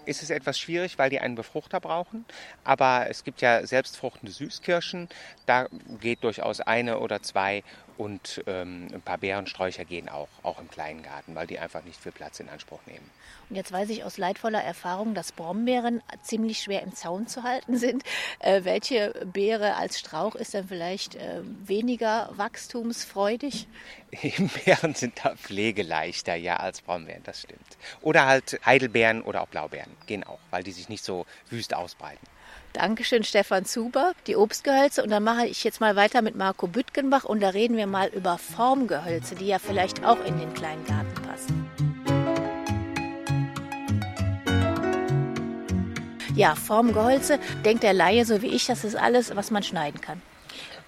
ist 0.06 0.24
es 0.24 0.30
etwas 0.30 0.60
schwierig, 0.60 0.98
weil 0.98 1.10
die 1.10 1.20
einen 1.20 1.36
Befruchter 1.36 1.80
brauchen. 1.80 2.26
Aber 2.64 3.08
es 3.10 3.24
gibt 3.24 3.42
ja 3.42 3.66
selbstfruchtende 3.66 4.32
Süßkirschen. 4.32 5.10
Da 5.46 5.68
geht 6.00 6.24
durchaus 6.24 6.62
eine 6.62 7.00
oder 7.00 7.22
zwei 7.22 7.64
und 8.00 8.42
ähm, 8.48 8.88
ein 8.94 9.02
paar 9.02 9.18
Beerensträucher 9.18 9.84
gehen 9.84 10.08
auch, 10.08 10.30
auch 10.42 10.58
im 10.62 10.70
kleinen 10.70 11.04
Garten, 11.04 11.36
weil 11.36 11.48
die 11.48 11.60
einfach 11.60 11.84
nicht 11.84 12.02
viel 12.02 12.14
Platz 12.14 12.40
in 12.40 12.48
Anspruch 12.48 12.80
nehmen. 12.86 13.10
Und 13.50 13.58
jetzt 13.58 13.74
weiß 13.74 13.90
ich 13.90 14.06
aus 14.06 14.18
leidvoller 14.18 14.64
Erfahrung, 14.64 15.14
dass 15.16 15.34
Brombeeren 15.34 16.02
ziemlich 16.22 16.60
schwer 16.60 16.82
im 16.82 16.96
Zaun 16.96 17.28
zu 17.28 17.44
halten 17.44 17.78
sind. 17.78 18.04
Äh, 18.40 18.64
welche 18.64 19.14
Beere 19.26 19.76
als 19.76 20.00
Strauch 20.00 20.36
ist 20.36 20.54
dann 20.54 20.70
vielleicht 20.70 21.16
äh, 21.16 21.42
weniger 21.44 22.30
wachstumsfreudig? 22.38 23.68
Himbeeren 24.12 24.96
sind 24.96 25.20
da 25.22 25.36
pflegeleichter, 25.36 26.36
ja, 26.36 26.56
als 26.56 26.80
Brombeeren, 26.82 27.24
das 27.24 27.42
stimmt. 27.42 27.78
Oder 28.00 28.28
halt 28.28 28.62
Heidelbeeren 28.66 29.22
oder 29.22 29.42
auch 29.42 29.48
Blaubeeren 29.50 29.92
gehen 30.06 30.24
auch, 30.24 30.40
weil 30.52 30.64
die 30.64 30.72
sich 30.72 30.88
nicht 30.88 31.04
so 31.04 31.26
wüst 31.50 31.74
ausbreiten. 31.74 32.26
Dankeschön, 32.74 33.24
Stefan 33.24 33.66
Zuber, 33.66 34.14
die 34.28 34.36
Obstgehölze. 34.36 35.04
Und 35.04 35.10
dann 35.10 35.24
mache 35.24 35.48
ich 35.48 35.64
jetzt 35.64 35.82
mal 35.82 35.96
weiter 35.96 36.22
mit 36.22 36.36
Marco 36.36 36.68
Büttgenbach 36.68 37.24
und 37.24 37.42
da 37.42 37.50
reden 37.50 37.78
wir 37.78 37.88
mal 37.88 38.10
über 38.10 38.38
Formgehölze, 38.38 39.36
die 39.36 39.48
ja 39.48 39.60
vielleicht 39.60 40.06
auch 40.06 40.24
in 40.26 40.38
den 40.40 40.54
kleinen 40.54 40.86
Garten 40.86 41.14
passen. 41.24 41.70
Ja, 46.36 46.56
Formgehölze, 46.56 47.40
denkt 47.66 47.84
der 47.84 47.94
Laie 47.94 48.24
so 48.24 48.42
wie 48.42 48.48
ich, 48.48 48.66
das 48.66 48.84
ist 48.84 48.96
alles, 48.96 49.36
was 49.36 49.52
man 49.52 49.64
schneiden 49.64 50.00
kann. 50.00 50.22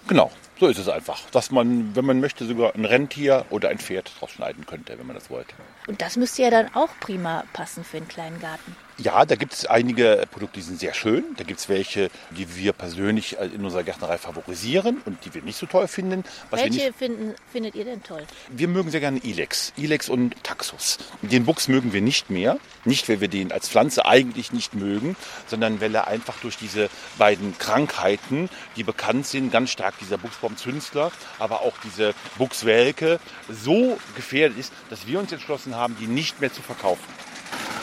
Genau, 0.07 0.31
so 0.61 0.67
ist 0.67 0.77
es 0.77 0.87
einfach. 0.87 1.19
Dass 1.31 1.49
man, 1.49 1.95
wenn 1.95 2.05
man 2.05 2.19
möchte, 2.19 2.45
sogar 2.45 2.75
ein 2.75 2.85
Rentier 2.85 3.45
oder 3.49 3.69
ein 3.69 3.79
Pferd 3.79 4.11
draus 4.19 4.29
schneiden 4.29 4.67
könnte, 4.67 4.97
wenn 4.97 5.07
man 5.07 5.15
das 5.15 5.31
wollte. 5.31 5.55
Und 5.87 6.01
das 6.03 6.17
müsste 6.17 6.43
ja 6.43 6.51
dann 6.51 6.73
auch 6.75 6.89
prima 6.99 7.43
passen 7.51 7.83
für 7.83 7.97
einen 7.97 8.07
kleinen 8.07 8.39
Garten. 8.39 8.75
Ja, 8.97 9.25
da 9.25 9.35
gibt 9.35 9.53
es 9.53 9.65
einige 9.65 10.27
Produkte, 10.29 10.59
die 10.59 10.65
sind 10.65 10.79
sehr 10.79 10.93
schön. 10.93 11.23
Da 11.37 11.43
gibt 11.43 11.59
es 11.59 11.69
welche, 11.69 12.11
die 12.29 12.55
wir 12.55 12.71
persönlich 12.71 13.39
äh, 13.39 13.45
in 13.45 13.65
unserer 13.65 13.83
Gärtnerei 13.83 14.19
favorisieren 14.19 15.01
und 15.05 15.25
die 15.25 15.33
wir 15.33 15.41
nicht 15.41 15.57
so 15.57 15.65
toll 15.65 15.87
finden. 15.87 16.23
Was 16.51 16.61
welche 16.61 16.85
nicht... 16.85 16.95
finden, 16.95 17.33
findet 17.51 17.73
ihr 17.73 17.85
denn 17.85 18.03
toll? 18.03 18.23
Wir 18.49 18.67
mögen 18.67 18.91
sehr 18.91 18.99
gerne 18.99 19.17
Ilex. 19.23 19.73
Ilex 19.75 20.07
und 20.07 20.43
Taxus. 20.43 20.99
Den 21.23 21.45
Buchs 21.45 21.67
mögen 21.67 21.93
wir 21.93 22.01
nicht 22.01 22.29
mehr. 22.29 22.59
Nicht, 22.85 23.09
weil 23.09 23.21
wir 23.21 23.27
den 23.27 23.51
als 23.51 23.69
Pflanze 23.69 24.05
eigentlich 24.05 24.51
nicht 24.51 24.75
mögen, 24.75 25.15
sondern 25.47 25.81
weil 25.81 25.95
er 25.95 26.07
einfach 26.07 26.37
durch 26.41 26.57
diese 26.57 26.89
beiden 27.17 27.57
Krankheiten, 27.57 28.49
die 28.75 28.83
bekannt 28.83 29.25
sind, 29.25 29.51
ganz 29.51 29.71
stark 29.71 29.97
dieser 29.99 30.19
Buchsbaumzünstler, 30.51 31.11
aber 31.39 31.61
auch 31.61 31.73
diese 31.83 32.13
Buchswelke, 32.37 33.19
so 33.49 33.97
gefährdet 34.15 34.57
ist, 34.57 34.73
dass 34.89 35.07
wir 35.07 35.19
uns 35.19 35.31
entschlossen 35.31 35.75
haben, 35.75 35.95
die 35.99 36.07
nicht 36.07 36.41
mehr 36.41 36.51
zu 36.51 36.61
verkaufen. 36.61 37.03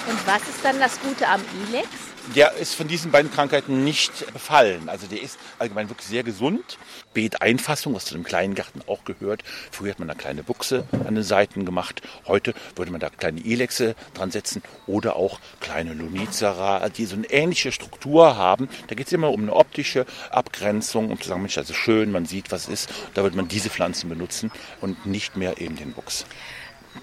Und 0.09 0.27
was 0.27 0.43
ist 0.43 0.65
dann 0.65 0.79
das 0.79 1.01
Gute 1.01 1.29
am 1.29 1.43
Ilex? 1.69 1.89
Der 2.35 2.53
ist 2.55 2.75
von 2.75 2.89
diesen 2.89 3.11
beiden 3.11 3.31
Krankheiten 3.31 3.85
nicht 3.85 4.33
befallen. 4.33 4.89
Also 4.89 5.07
der 5.07 5.23
ist 5.23 5.39
allgemein 5.59 5.89
wirklich 5.89 6.09
sehr 6.09 6.23
gesund. 6.23 6.79
Beeteinfassung, 7.15 7.95
was 7.95 8.05
zu 8.05 8.15
dem 8.15 8.25
kleinen 8.25 8.55
Garten 8.55 8.81
auch 8.87 9.05
gehört. 9.05 9.43
Früher 9.71 9.91
hat 9.91 9.99
man 9.99 10.09
da 10.09 10.15
kleine 10.15 10.43
Buchse 10.43 10.85
an 11.07 11.15
den 11.15 11.25
Seiten 11.25 11.65
gemacht. 11.65 12.03
Heute 12.27 12.55
würde 12.77 12.93
man 12.93 13.01
da 13.01 13.11
kleine 13.11 13.45
Elexe 13.45 13.95
dran 14.15 14.31
setzen 14.31 14.63
oder 14.87 15.17
auch 15.17 15.41
kleine 15.61 15.95
Lunizera, 15.95 16.89
die 16.89 17.07
so 17.07 17.17
eine 17.17 17.31
ähnliche 17.31 17.73
Struktur 17.73 18.37
haben. 18.37 18.69
Da 18.89 18.95
geht 18.95 19.07
es 19.07 19.13
immer 19.13 19.31
um 19.31 19.43
eine 19.43 19.55
optische 19.55 20.07
Abgrenzung, 20.31 21.11
um 21.11 21.21
zu 21.21 21.29
sagen, 21.29 21.43
Mensch, 21.43 21.55
das 21.55 21.71
ist 21.71 21.77
schön, 21.77 22.13
man 22.13 22.27
sieht, 22.27 22.53
was 22.53 22.69
ist. 22.69 22.91
Da 23.15 23.23
wird 23.23 23.35
man 23.35 23.49
diese 23.49 23.71
Pflanzen 23.71 24.09
benutzen 24.09 24.51
und 24.81 25.07
nicht 25.07 25.37
mehr 25.37 25.61
eben 25.61 25.77
den 25.77 25.93
Buchs. 25.93 26.27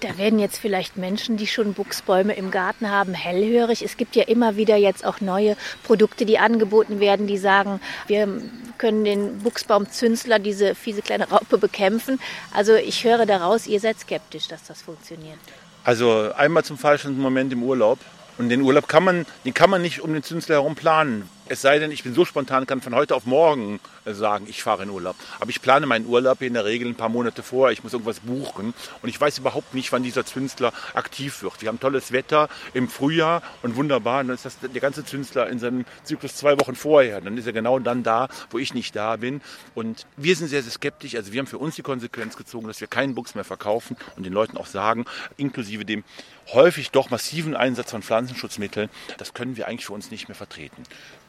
Da 0.00 0.18
werden 0.18 0.38
jetzt 0.38 0.58
vielleicht 0.58 0.96
Menschen, 0.96 1.36
die 1.36 1.46
schon 1.46 1.72
Buchsbäume 1.72 2.34
im 2.34 2.50
Garten 2.50 2.90
haben, 2.90 3.14
hellhörig. 3.14 3.82
Es 3.82 3.96
gibt 3.96 4.14
ja 4.14 4.24
immer 4.24 4.56
wieder 4.56 4.76
jetzt 4.76 5.04
auch 5.04 5.20
neue 5.20 5.56
Produkte, 5.84 6.26
die 6.26 6.38
angeboten 6.38 7.00
werden, 7.00 7.26
die 7.26 7.38
sagen, 7.38 7.80
wir 8.06 8.28
können 8.78 9.04
den 9.04 9.38
Buchsbaumzünsler, 9.38 10.38
diese 10.38 10.74
fiese 10.74 11.02
kleine 11.02 11.28
Raupe, 11.28 11.58
bekämpfen. 11.58 12.20
Also 12.52 12.74
ich 12.74 13.04
höre 13.04 13.26
daraus, 13.26 13.66
ihr 13.66 13.80
seid 13.80 13.98
skeptisch, 13.98 14.48
dass 14.48 14.64
das 14.64 14.82
funktioniert. 14.82 15.38
Also 15.84 16.32
einmal 16.36 16.64
zum 16.64 16.76
falschen 16.76 17.18
Moment 17.18 17.52
im 17.52 17.62
Urlaub. 17.62 17.98
Und 18.38 18.50
den 18.50 18.60
Urlaub 18.60 18.86
kann 18.86 19.04
man, 19.04 19.24
den 19.46 19.54
kann 19.54 19.70
man 19.70 19.80
nicht 19.80 20.00
um 20.00 20.12
den 20.12 20.22
Zünsler 20.22 20.56
herum 20.56 20.74
planen. 20.74 21.28
Es 21.48 21.62
sei 21.62 21.78
denn, 21.78 21.92
ich 21.92 22.02
bin 22.02 22.12
so 22.12 22.24
spontan, 22.24 22.66
kann 22.66 22.80
von 22.80 22.92
heute 22.92 23.14
auf 23.14 23.24
morgen 23.24 23.78
äh, 24.04 24.14
sagen, 24.14 24.46
ich 24.48 24.64
fahre 24.64 24.82
in 24.82 24.90
Urlaub. 24.90 25.14
Aber 25.38 25.48
ich 25.48 25.62
plane 25.62 25.86
meinen 25.86 26.06
Urlaub 26.06 26.42
in 26.42 26.54
der 26.54 26.64
Regel 26.64 26.88
ein 26.88 26.96
paar 26.96 27.08
Monate 27.08 27.44
vor. 27.44 27.70
Ich 27.70 27.84
muss 27.84 27.92
irgendwas 27.92 28.18
buchen. 28.18 28.74
Und 29.00 29.08
ich 29.08 29.20
weiß 29.20 29.38
überhaupt 29.38 29.72
nicht, 29.72 29.92
wann 29.92 30.02
dieser 30.02 30.26
Zünsler 30.26 30.72
aktiv 30.94 31.42
wird. 31.42 31.62
Wir 31.62 31.68
haben 31.68 31.78
tolles 31.78 32.10
Wetter 32.10 32.48
im 32.74 32.88
Frühjahr 32.88 33.42
und 33.62 33.76
wunderbar. 33.76 34.22
Und 34.22 34.28
dann 34.28 34.34
ist 34.34 34.44
das 34.44 34.58
der 34.58 34.80
ganze 34.80 35.04
Zünsler 35.04 35.48
in 35.48 35.60
seinem 35.60 35.84
Zyklus 36.02 36.34
zwei 36.34 36.58
Wochen 36.58 36.74
vorher. 36.74 37.20
Dann 37.20 37.38
ist 37.38 37.46
er 37.46 37.52
genau 37.52 37.78
dann 37.78 38.02
da, 38.02 38.28
wo 38.50 38.58
ich 38.58 38.74
nicht 38.74 38.96
da 38.96 39.14
bin. 39.14 39.40
Und 39.76 40.04
wir 40.16 40.34
sind 40.34 40.48
sehr, 40.48 40.64
sehr 40.64 40.72
skeptisch. 40.72 41.14
Also 41.14 41.32
wir 41.32 41.38
haben 41.38 41.46
für 41.46 41.58
uns 41.58 41.76
die 41.76 41.82
Konsequenz 41.82 42.36
gezogen, 42.36 42.66
dass 42.66 42.80
wir 42.80 42.88
keinen 42.88 43.14
Buchs 43.14 43.36
mehr 43.36 43.44
verkaufen 43.44 43.96
und 44.16 44.26
den 44.26 44.32
Leuten 44.32 44.56
auch 44.56 44.66
sagen, 44.66 45.04
inklusive 45.36 45.84
dem 45.84 46.02
häufig 46.52 46.90
doch 46.90 47.10
massiven 47.10 47.54
Einsatz 47.54 47.92
von 47.92 48.02
Pflanzenschutzmitteln, 48.02 48.90
das 49.18 49.32
können 49.32 49.56
wir 49.56 49.68
eigentlich 49.68 49.86
für 49.86 49.92
uns 49.92 50.10
nicht 50.10 50.28
mehr 50.28 50.36
vertreten. 50.36 50.82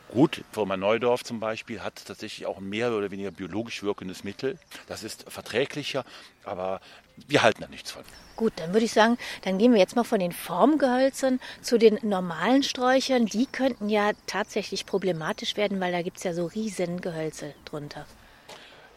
Gut, 0.09 0.43
Firma 0.51 0.77
Neudorf 0.77 1.23
zum 1.23 1.39
Beispiel 1.39 1.81
hat 1.81 2.05
tatsächlich 2.05 2.45
auch 2.45 2.57
ein 2.57 2.69
mehr 2.69 2.93
oder 2.93 3.11
weniger 3.11 3.31
biologisch 3.31 3.83
wirkendes 3.83 4.23
Mittel. 4.23 4.57
Das 4.87 5.03
ist 5.03 5.25
verträglicher, 5.29 6.05
aber 6.45 6.79
wir 7.27 7.41
halten 7.43 7.61
da 7.61 7.67
nichts 7.67 7.91
von. 7.91 8.03
Gut, 8.37 8.53
dann 8.57 8.71
würde 8.71 8.85
ich 8.85 8.93
sagen, 8.93 9.17
dann 9.41 9.57
gehen 9.57 9.73
wir 9.73 9.79
jetzt 9.79 9.95
mal 9.95 10.03
von 10.03 10.19
den 10.19 10.31
Formgehölzern 10.31 11.39
zu 11.61 11.77
den 11.77 11.99
normalen 12.03 12.63
Sträuchern. 12.63 13.25
Die 13.25 13.47
könnten 13.47 13.89
ja 13.89 14.11
tatsächlich 14.27 14.85
problematisch 14.85 15.57
werden, 15.57 15.79
weil 15.81 15.91
da 15.91 16.01
gibt 16.03 16.17
es 16.17 16.23
ja 16.23 16.33
so 16.33 16.45
riesen 16.45 17.01
Gehölze 17.01 17.53
drunter. 17.65 18.05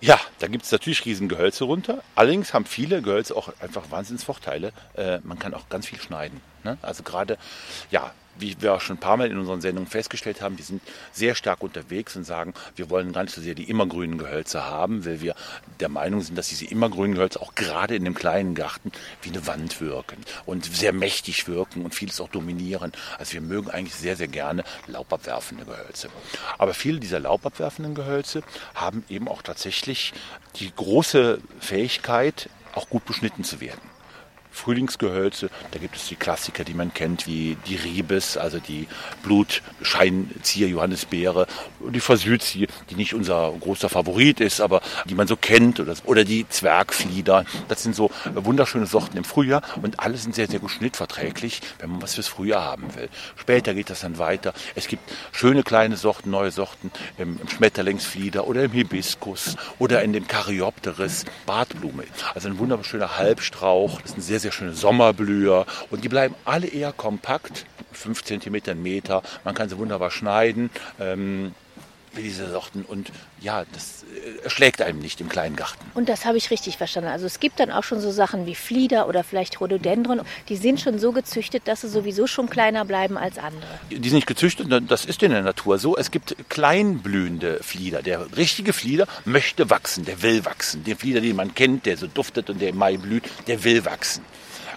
Ja, 0.03 0.19
da 0.39 0.47
gibt 0.47 0.65
es 0.65 0.73
natürlich 0.73 1.05
riesen 1.05 1.29
Gehölze 1.29 1.65
runter. 1.65 2.03
Allerdings 2.15 2.55
haben 2.55 2.65
viele 2.65 3.03
Gehölze 3.03 3.37
auch 3.37 3.53
einfach 3.61 3.91
Wahnsinnsvorteile. 3.91 4.73
Äh, 4.95 5.19
man 5.25 5.39
kann 5.39 5.53
auch 5.55 5.69
ganz 5.69 5.87
viel 5.87 6.01
schneiden. 6.01 6.41
Ne? 6.65 6.79
Also 6.81 7.03
gerade, 7.03 7.37
ja, 7.91 8.13
wie 8.41 8.57
wir 8.61 8.75
auch 8.75 8.81
schon 8.81 8.97
ein 8.97 9.01
paar 9.01 9.17
Mal 9.17 9.31
in 9.31 9.39
unseren 9.39 9.61
Sendungen 9.61 9.89
festgestellt 9.89 10.41
haben, 10.41 10.57
die 10.57 10.63
sind 10.63 10.83
sehr 11.13 11.35
stark 11.35 11.63
unterwegs 11.63 12.17
und 12.17 12.25
sagen, 12.25 12.55
wir 12.77 12.91
wollen 12.91 13.13
gar 13.13 13.23
nicht 13.23 13.35
so 13.35 13.41
sehr 13.41 13.55
die 13.55 13.69
immergrünen 13.71 14.19
Gehölze 14.19 14.65
haben, 14.65 15.05
weil 15.05 15.21
wir 15.21 15.35
der 15.79 15.89
Meinung 15.89 16.21
sind, 16.21 16.37
dass 16.37 16.49
diese 16.49 16.65
immergrünen 16.67 17.15
Gehölze 17.15 17.41
auch 17.41 17.55
gerade 17.55 17.95
in 17.95 18.05
dem 18.05 18.15
kleinen 18.15 18.55
Garten 18.55 18.93
wie 19.23 19.31
eine 19.31 19.47
Wand 19.47 19.81
wirken 19.81 20.19
und 20.47 20.65
sehr 20.65 20.93
mächtig 20.93 21.49
wirken 21.49 21.85
und 21.85 21.95
vieles 21.95 22.21
auch 22.21 22.29
dominieren. 22.29 22.93
Also 23.19 23.35
wir 23.35 23.41
mögen 23.41 23.71
eigentlich 23.71 23.95
sehr, 23.95 24.17
sehr 24.17 24.29
gerne 24.29 24.65
laubabwerfende 24.87 25.65
Gehölze. 25.65 26.09
Aber 26.59 26.75
viele 26.75 27.01
dieser 27.01 27.21
laubabwerfenden 27.21 27.95
Gehölze 27.95 28.43
haben 28.75 29.05
eben 29.09 29.29
auch 29.29 29.43
tatsächlich 29.43 30.13
die 30.57 30.73
große 30.75 31.41
Fähigkeit, 31.61 32.49
auch 32.75 32.89
gut 32.89 33.05
beschnitten 33.05 33.45
zu 33.45 33.61
werden. 33.61 33.81
Frühlingsgehölze. 34.51 35.51
Da 35.71 35.79
gibt 35.79 35.97
es 35.97 36.09
die 36.09 36.17
Klassiker, 36.17 36.65
die 36.65 36.75
man 36.75 36.93
kennt, 36.93 37.27
wie 37.27 37.57
die 37.67 37.77
Ribes, 37.77 38.37
also 38.37 38.59
die 38.59 38.87
Blutscheinzieher 39.23 40.69
Johannisbeere, 40.69 41.47
die 41.81 42.01
Versüzie, 42.01 42.69
die 42.91 42.95
nicht 42.95 43.15
unser 43.15 43.53
großer 43.59 43.89
Favorit 43.89 44.41
ist, 44.41 44.61
aber 44.61 44.83
die 45.07 45.15
man 45.15 45.27
so 45.27 45.37
kennt, 45.37 45.81
oder, 45.81 45.95
oder 46.05 46.25
die 46.25 46.49
Zwergflieder. 46.49 47.45
Das 47.69 47.83
sind 47.83 47.95
so 47.95 48.11
wunderschöne 48.35 48.87
Sorten 48.87 49.17
im 49.17 49.25
Frühjahr 49.25 49.63
und 49.83 50.01
alle 50.01 50.17
sind 50.17 50.35
sehr, 50.35 50.49
sehr 50.49 50.61
gut 50.61 50.71
schnittverträglich, 50.71 51.61
wenn 51.79 51.91
man 51.91 52.03
was 52.03 52.15
fürs 52.15 52.29
Frühjahr 52.29 52.65
haben 52.65 52.95
will. 52.95 53.09
Später 53.37 53.75
geht 53.75 53.91
das 53.91 54.01
dann 54.01 54.19
weiter. 54.19 54.53
Es 54.75 54.89
gibt 54.89 55.11
schöne 55.33 55.63
kleine 55.63 55.97
Sorten, 55.97 56.31
neue 56.31 56.51
Sorten 56.51 56.91
im, 57.19 57.39
im 57.41 57.49
Schmetterlingsflieder 57.49 58.47
oder 58.47 58.65
im 58.65 58.73
Hibiskus 58.73 59.57
oder 59.79 60.03
in 60.03 60.13
dem 60.13 60.27
Caryopteris, 60.27 61.25
Bartblume. 61.47 62.05
Also 62.35 62.49
ein 62.49 62.59
wunderschöner 62.59 63.17
Halbstrauch. 63.17 64.01
Das 64.01 64.13
ist 64.13 64.19
ein 64.19 64.23
sehr, 64.23 64.40
sehr 64.41 64.53
schöne 64.53 64.73
Sommerblüher 64.73 65.67
und 65.91 66.05
die 66.05 66.09
bleiben 66.09 66.35
alle 66.45 66.67
eher 66.67 66.93
kompakt, 66.93 67.67
5 67.93 68.25
cm, 68.25 68.83
Meter. 68.83 69.23
Man 69.45 69.55
kann 69.55 69.69
sie 69.69 69.79
wunderbar 69.79 70.11
schneiden. 70.11 70.71
Ähm, 70.99 71.55
diese 72.17 72.51
Sorten 72.51 72.83
und 72.83 73.11
ja, 73.41 73.65
das 73.73 74.05
äh, 74.45 74.49
schlägt 74.49 74.83
einem 74.83 74.99
nicht 74.99 75.21
im 75.21 75.29
kleinen 75.29 75.57
Garten. 75.57 75.79
Und 75.95 76.09
das 76.09 76.25
habe 76.25 76.37
ich 76.39 76.51
richtig 76.51 76.77
verstanden. 76.77 77.11
Also 77.11 77.27
es 77.27 77.41
gibt 77.41 77.61
dann 77.61 77.71
auch 77.71 77.85
schon 77.85 78.01
so 78.01 78.11
Sachen 78.11 78.47
wie 78.47 78.55
Flieder 78.55 79.09
oder 79.09 79.25
vielleicht 79.25 79.61
Rhododendron, 79.61 80.23
die 80.49 80.57
sind 80.57 80.81
schon 80.81 80.99
so 80.99 81.13
gezüchtet, 81.13 81.63
dass 81.67 81.83
sie 81.83 81.89
sowieso 81.89 82.27
schon 82.27 82.49
kleiner 82.51 82.85
bleiben 82.85 83.17
als 83.17 83.39
andere. 83.39 83.63
Die 83.91 84.09
sind 84.09 84.15
nicht 84.15 84.27
gezüchtet, 84.27 84.69
das 84.89 85.05
ist 85.05 85.23
in 85.23 85.31
der 85.31 85.43
Natur 85.43 85.79
so. 85.79 85.97
Es 85.97 86.11
gibt 86.11 86.37
kleinblühende 86.49 87.61
Flieder. 87.63 88.03
Der 88.03 88.37
richtige 88.37 88.73
Flieder 88.73 89.07
möchte 89.25 89.71
wachsen, 89.71 90.05
der 90.05 90.23
will 90.23 90.45
wachsen. 90.45 90.85
Der 90.85 90.97
Flieder, 90.97 91.21
den 91.21 91.37
man 91.37 91.55
kennt, 91.55 91.87
der 91.87 91.97
so 91.97 92.07
duftet 92.07 92.51
und 92.51 92.61
der 92.61 92.71
im 92.71 92.77
Mai 92.77 92.97
blüht, 92.97 93.25
der 93.47 93.63
will 93.65 93.85
wachsen. 93.85 94.25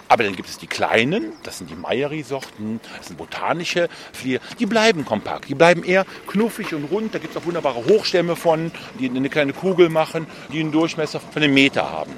Aber 0.08 0.24
dann 0.24 0.36
gibt 0.36 0.48
es 0.48 0.58
die 0.58 0.66
kleinen, 0.66 1.32
das 1.44 1.58
sind 1.58 1.70
die 1.70 1.74
Mayeri-Sorten, 1.74 2.80
das 2.98 3.08
sind 3.08 3.16
botanische 3.16 3.88
Flieder, 4.12 4.40
die 4.58 4.66
bleiben 4.66 5.04
kompakt, 5.04 5.48
die 5.48 5.54
bleiben 5.54 5.82
eher 5.82 6.04
knuffig 6.26 6.74
und 6.74 6.84
rund. 6.84 7.14
Da 7.14 7.18
gibt 7.18 7.34
es 7.34 7.40
auch 7.40 7.46
wunderbare 7.46 7.84
Hochstämme 7.86 8.36
von, 8.36 8.70
die 8.98 9.08
eine 9.08 9.30
kleine 9.30 9.52
Kugel 9.52 9.88
machen, 9.88 10.26
die 10.52 10.60
einen 10.60 10.72
Durchmesser 10.72 11.20
von 11.20 11.42
einem 11.42 11.54
Meter 11.54 11.90
haben. 11.90 12.12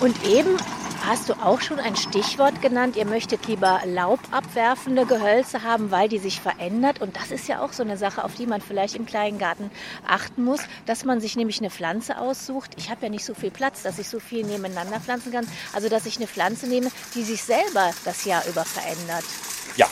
Und 0.00 0.16
eben 0.26 0.56
hast 1.06 1.28
du 1.28 1.34
auch 1.34 1.60
schon 1.60 1.78
ein 1.78 1.96
Stichwort 1.96 2.62
genannt. 2.62 2.96
Ihr 2.96 3.06
möchtet 3.06 3.46
lieber 3.46 3.80
laubabwerfende 3.84 5.06
Gehölze 5.06 5.62
haben, 5.62 5.90
weil 5.90 6.08
die 6.08 6.18
sich 6.18 6.40
verändert. 6.40 7.00
Und 7.00 7.16
das 7.16 7.30
ist 7.30 7.48
ja 7.48 7.60
auch 7.60 7.72
so 7.72 7.82
eine 7.82 7.96
Sache, 7.96 8.24
auf 8.24 8.34
die 8.34 8.46
man 8.46 8.60
vielleicht 8.60 8.94
im 8.94 9.06
kleinen 9.06 9.38
Garten 9.38 9.70
achten 10.06 10.44
muss, 10.44 10.60
dass 10.86 11.04
man 11.04 11.20
sich 11.20 11.36
nämlich 11.36 11.58
eine 11.60 11.70
Pflanze 11.70 12.18
aussucht. 12.18 12.72
Ich 12.76 12.90
habe 12.90 13.02
ja 13.02 13.08
nicht 13.08 13.24
so 13.24 13.34
viel 13.34 13.50
Platz, 13.50 13.82
dass 13.82 13.98
ich 13.98 14.08
so 14.08 14.20
viel 14.20 14.44
nebeneinander 14.44 15.00
pflanzen 15.00 15.32
kann. 15.32 15.46
Also 15.72 15.88
dass 15.88 16.06
ich 16.06 16.16
eine 16.16 16.26
Pflanze 16.26 16.66
nehme, 16.66 16.90
die 17.14 17.22
sich 17.22 17.42
selber 17.42 17.90
das 18.04 18.24
Jahr 18.24 18.46
über 18.46 18.64
verändert. 18.64 19.24
Ja, 19.76 19.88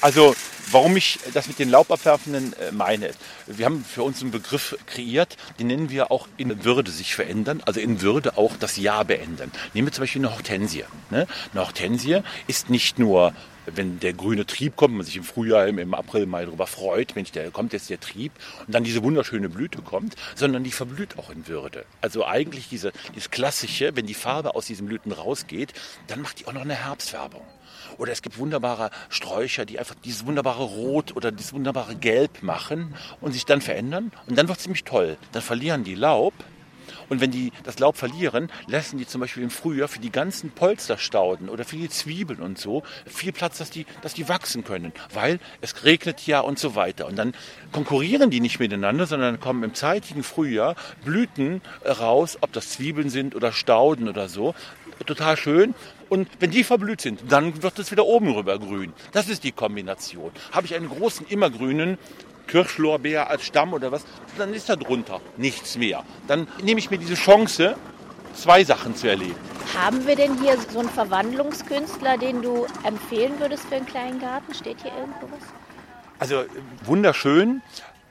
also 0.00 0.34
Warum 0.72 0.96
ich 0.96 1.18
das 1.34 1.48
mit 1.48 1.58
den 1.58 1.68
Laubabwerfenden 1.68 2.52
äh, 2.52 2.70
meine, 2.70 3.10
wir 3.46 3.66
haben 3.66 3.84
für 3.84 4.04
uns 4.04 4.22
einen 4.22 4.30
Begriff 4.30 4.76
kreiert, 4.86 5.36
den 5.58 5.66
nennen 5.66 5.90
wir 5.90 6.12
auch 6.12 6.28
in 6.36 6.64
Würde 6.64 6.92
sich 6.92 7.16
verändern, 7.16 7.60
also 7.66 7.80
in 7.80 8.02
Würde 8.02 8.38
auch 8.38 8.56
das 8.56 8.76
Jahr 8.76 9.04
beenden. 9.04 9.50
Nehmen 9.74 9.88
wir 9.88 9.92
zum 9.92 10.02
Beispiel 10.02 10.24
eine 10.24 10.32
Hortensie. 10.32 10.84
Ne? 11.10 11.26
Eine 11.52 11.62
Hortensie 11.62 12.20
ist 12.46 12.70
nicht 12.70 13.00
nur 13.00 13.32
wenn 13.66 14.00
der 14.00 14.12
grüne 14.14 14.46
Trieb 14.46 14.76
kommt, 14.76 14.94
man 14.94 15.04
sich 15.04 15.16
im 15.16 15.24
Frühjahr, 15.24 15.66
im 15.66 15.94
April, 15.94 16.26
Mai 16.26 16.44
darüber 16.44 16.66
freut, 16.66 17.14
Mensch, 17.14 17.30
der 17.30 17.50
kommt 17.50 17.72
jetzt 17.72 17.90
der 17.90 18.00
Trieb 18.00 18.32
und 18.66 18.74
dann 18.74 18.84
diese 18.84 19.02
wunderschöne 19.02 19.48
Blüte 19.48 19.82
kommt, 19.82 20.16
sondern 20.34 20.64
die 20.64 20.72
verblüht 20.72 21.18
auch 21.18 21.30
in 21.30 21.46
Würde. 21.46 21.84
Also 22.00 22.26
eigentlich 22.26 22.68
diese, 22.68 22.92
dieses 23.14 23.30
klassische, 23.30 23.94
wenn 23.96 24.06
die 24.06 24.14
Farbe 24.14 24.54
aus 24.54 24.66
diesen 24.66 24.86
Blüten 24.86 25.12
rausgeht, 25.12 25.72
dann 26.06 26.22
macht 26.22 26.40
die 26.40 26.46
auch 26.46 26.52
noch 26.52 26.62
eine 26.62 26.74
Herbstfärbung. 26.74 27.42
Oder 28.00 28.12
es 28.12 28.22
gibt 28.22 28.38
wunderbare 28.38 28.90
Sträucher, 29.10 29.66
die 29.66 29.78
einfach 29.78 29.94
dieses 29.94 30.24
wunderbare 30.24 30.62
Rot 30.62 31.14
oder 31.14 31.30
dieses 31.30 31.52
wunderbare 31.52 31.94
Gelb 31.94 32.42
machen 32.42 32.94
und 33.20 33.32
sich 33.32 33.44
dann 33.44 33.60
verändern. 33.60 34.10
Und 34.26 34.38
dann 34.38 34.48
wird 34.48 34.56
es 34.56 34.64
ziemlich 34.64 34.84
toll. 34.84 35.18
Dann 35.32 35.42
verlieren 35.42 35.84
die 35.84 35.94
Laub. 35.94 36.32
Und 37.10 37.20
wenn 37.20 37.30
die 37.30 37.52
das 37.62 37.78
Laub 37.78 37.98
verlieren, 37.98 38.50
lassen 38.68 38.96
die 38.96 39.06
zum 39.06 39.20
Beispiel 39.20 39.42
im 39.42 39.50
Frühjahr 39.50 39.86
für 39.86 39.98
die 39.98 40.10
ganzen 40.10 40.50
Polsterstauden 40.50 41.50
oder 41.50 41.64
für 41.64 41.76
die 41.76 41.90
Zwiebeln 41.90 42.40
und 42.40 42.58
so 42.58 42.84
viel 43.04 43.32
Platz, 43.32 43.58
dass 43.58 43.68
die, 43.68 43.84
dass 44.00 44.14
die 44.14 44.28
wachsen 44.30 44.64
können, 44.64 44.92
weil 45.12 45.38
es 45.60 45.84
regnet 45.84 46.26
ja 46.26 46.40
und 46.40 46.58
so 46.58 46.74
weiter. 46.74 47.06
Und 47.06 47.16
dann 47.16 47.34
konkurrieren 47.70 48.30
die 48.30 48.40
nicht 48.40 48.60
miteinander, 48.60 49.06
sondern 49.06 49.40
kommen 49.40 49.62
im 49.62 49.74
zeitigen 49.74 50.22
Frühjahr 50.22 50.74
Blüten 51.04 51.60
raus, 51.84 52.38
ob 52.40 52.52
das 52.52 52.70
Zwiebeln 52.70 53.10
sind 53.10 53.34
oder 53.34 53.52
Stauden 53.52 54.08
oder 54.08 54.30
so. 54.30 54.54
Total 55.04 55.36
schön. 55.36 55.74
Und 56.10 56.28
wenn 56.40 56.50
die 56.50 56.64
verblüht 56.64 57.00
sind, 57.00 57.20
dann 57.28 57.62
wird 57.62 57.78
es 57.78 57.90
wieder 57.90 58.04
oben 58.04 58.34
rüber 58.34 58.58
grün. 58.58 58.92
Das 59.12 59.28
ist 59.28 59.44
die 59.44 59.52
Kombination. 59.52 60.32
Habe 60.52 60.66
ich 60.66 60.74
einen 60.74 60.88
großen 60.88 61.26
immergrünen 61.28 61.98
Kirschlorbeer 62.48 63.30
als 63.30 63.46
Stamm 63.46 63.72
oder 63.72 63.92
was, 63.92 64.04
dann 64.36 64.52
ist 64.52 64.68
da 64.68 64.74
drunter 64.74 65.20
nichts 65.36 65.78
mehr. 65.78 66.02
Dann 66.26 66.48
nehme 66.62 66.80
ich 66.80 66.90
mir 66.90 66.98
diese 66.98 67.14
Chance 67.14 67.76
zwei 68.34 68.64
Sachen 68.64 68.96
zu 68.96 69.08
erleben. 69.08 69.36
Haben 69.76 70.04
wir 70.04 70.16
denn 70.16 70.36
hier 70.40 70.58
so 70.58 70.80
einen 70.80 70.88
Verwandlungskünstler, 70.88 72.18
den 72.18 72.42
du 72.42 72.66
empfehlen 72.82 73.38
würdest 73.38 73.66
für 73.66 73.76
einen 73.76 73.86
kleinen 73.86 74.20
Garten? 74.20 74.52
Steht 74.52 74.82
hier 74.82 74.92
irgendwo 74.98 75.28
was? 75.30 75.46
Also 76.18 76.44
wunderschön. 76.84 77.62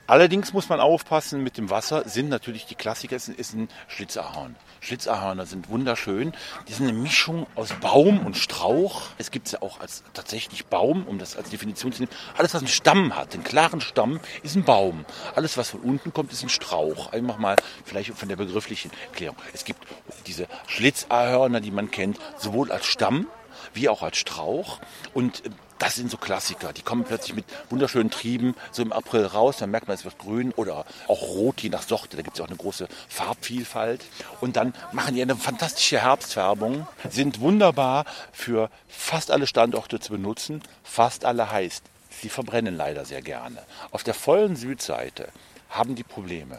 Allerdings 0.06 0.54
muss 0.54 0.68
man 0.68 0.80
aufpassen 0.80 1.42
mit 1.42 1.58
dem 1.58 1.70
Wasser, 1.70 2.08
sind 2.08 2.30
natürlich 2.30 2.66
die 2.66 2.74
Klassiker, 2.74 3.14
es 3.14 3.28
ist 3.28 3.54
ein 3.54 3.68
Schlitzahorn. 3.86 4.56
Schlitzahörner 4.80 5.46
sind 5.46 5.68
wunderschön. 5.68 6.32
Die 6.68 6.72
sind 6.72 6.88
eine 6.88 6.98
Mischung 6.98 7.46
aus 7.54 7.72
Baum 7.80 8.24
und 8.24 8.36
Strauch. 8.36 9.02
Es 9.18 9.30
gibt 9.30 9.48
sie 9.48 9.60
auch 9.60 9.80
als 9.80 10.02
tatsächlich 10.14 10.66
Baum, 10.66 11.06
um 11.06 11.18
das 11.18 11.36
als 11.36 11.50
Definition 11.50 11.92
zu 11.92 12.02
nehmen. 12.02 12.12
Alles, 12.36 12.54
was 12.54 12.62
einen 12.62 12.68
Stamm 12.68 13.16
hat, 13.16 13.34
einen 13.34 13.44
klaren 13.44 13.80
Stamm, 13.80 14.20
ist 14.42 14.56
ein 14.56 14.64
Baum. 14.64 15.04
Alles, 15.34 15.56
was 15.56 15.70
von 15.70 15.80
unten 15.80 16.12
kommt, 16.12 16.32
ist 16.32 16.42
ein 16.42 16.48
Strauch. 16.48 17.12
Einfach 17.12 17.38
mal 17.38 17.56
vielleicht 17.84 18.12
von 18.14 18.28
der 18.28 18.36
begrifflichen 18.36 18.90
Erklärung. 19.06 19.36
Es 19.52 19.64
gibt 19.64 19.86
diese 20.26 20.46
Schlitzahörner, 20.66 21.60
die 21.60 21.70
man 21.70 21.90
kennt, 21.90 22.18
sowohl 22.36 22.72
als 22.72 22.86
Stamm 22.86 23.26
wie 23.74 23.88
auch 23.88 24.02
als 24.02 24.16
Strauch. 24.16 24.80
Und 25.14 25.42
das 25.80 25.94
sind 25.96 26.10
so 26.10 26.18
Klassiker. 26.18 26.72
Die 26.72 26.82
kommen 26.82 27.04
plötzlich 27.04 27.34
mit 27.34 27.46
wunderschönen 27.70 28.10
Trieben 28.10 28.54
so 28.70 28.82
im 28.82 28.92
April 28.92 29.24
raus. 29.24 29.56
Dann 29.56 29.70
merkt 29.70 29.88
man, 29.88 29.96
es 29.96 30.04
wird 30.04 30.18
grün 30.18 30.52
oder 30.52 30.84
auch 31.08 31.22
rot, 31.22 31.62
je 31.62 31.70
nach 31.70 31.82
Sorte. 31.82 32.16
Da 32.16 32.22
gibt 32.22 32.36
es 32.36 32.40
auch 32.42 32.48
eine 32.48 32.56
große 32.56 32.86
Farbvielfalt. 33.08 34.04
Und 34.40 34.56
dann 34.56 34.74
machen 34.92 35.14
die 35.14 35.22
eine 35.22 35.36
fantastische 35.36 36.00
Herbstfärbung, 36.00 36.86
sind 37.08 37.40
wunderbar 37.40 38.04
für 38.30 38.70
fast 38.88 39.30
alle 39.30 39.46
Standorte 39.46 40.00
zu 40.00 40.12
benutzen. 40.12 40.62
Fast 40.84 41.24
alle 41.24 41.50
heißt, 41.50 41.82
sie 42.10 42.28
verbrennen 42.28 42.76
leider 42.76 43.06
sehr 43.06 43.22
gerne. 43.22 43.62
Auf 43.90 44.04
der 44.04 44.14
vollen 44.14 44.56
Südseite 44.56 45.28
haben 45.70 45.94
die 45.94 46.04
Probleme. 46.04 46.58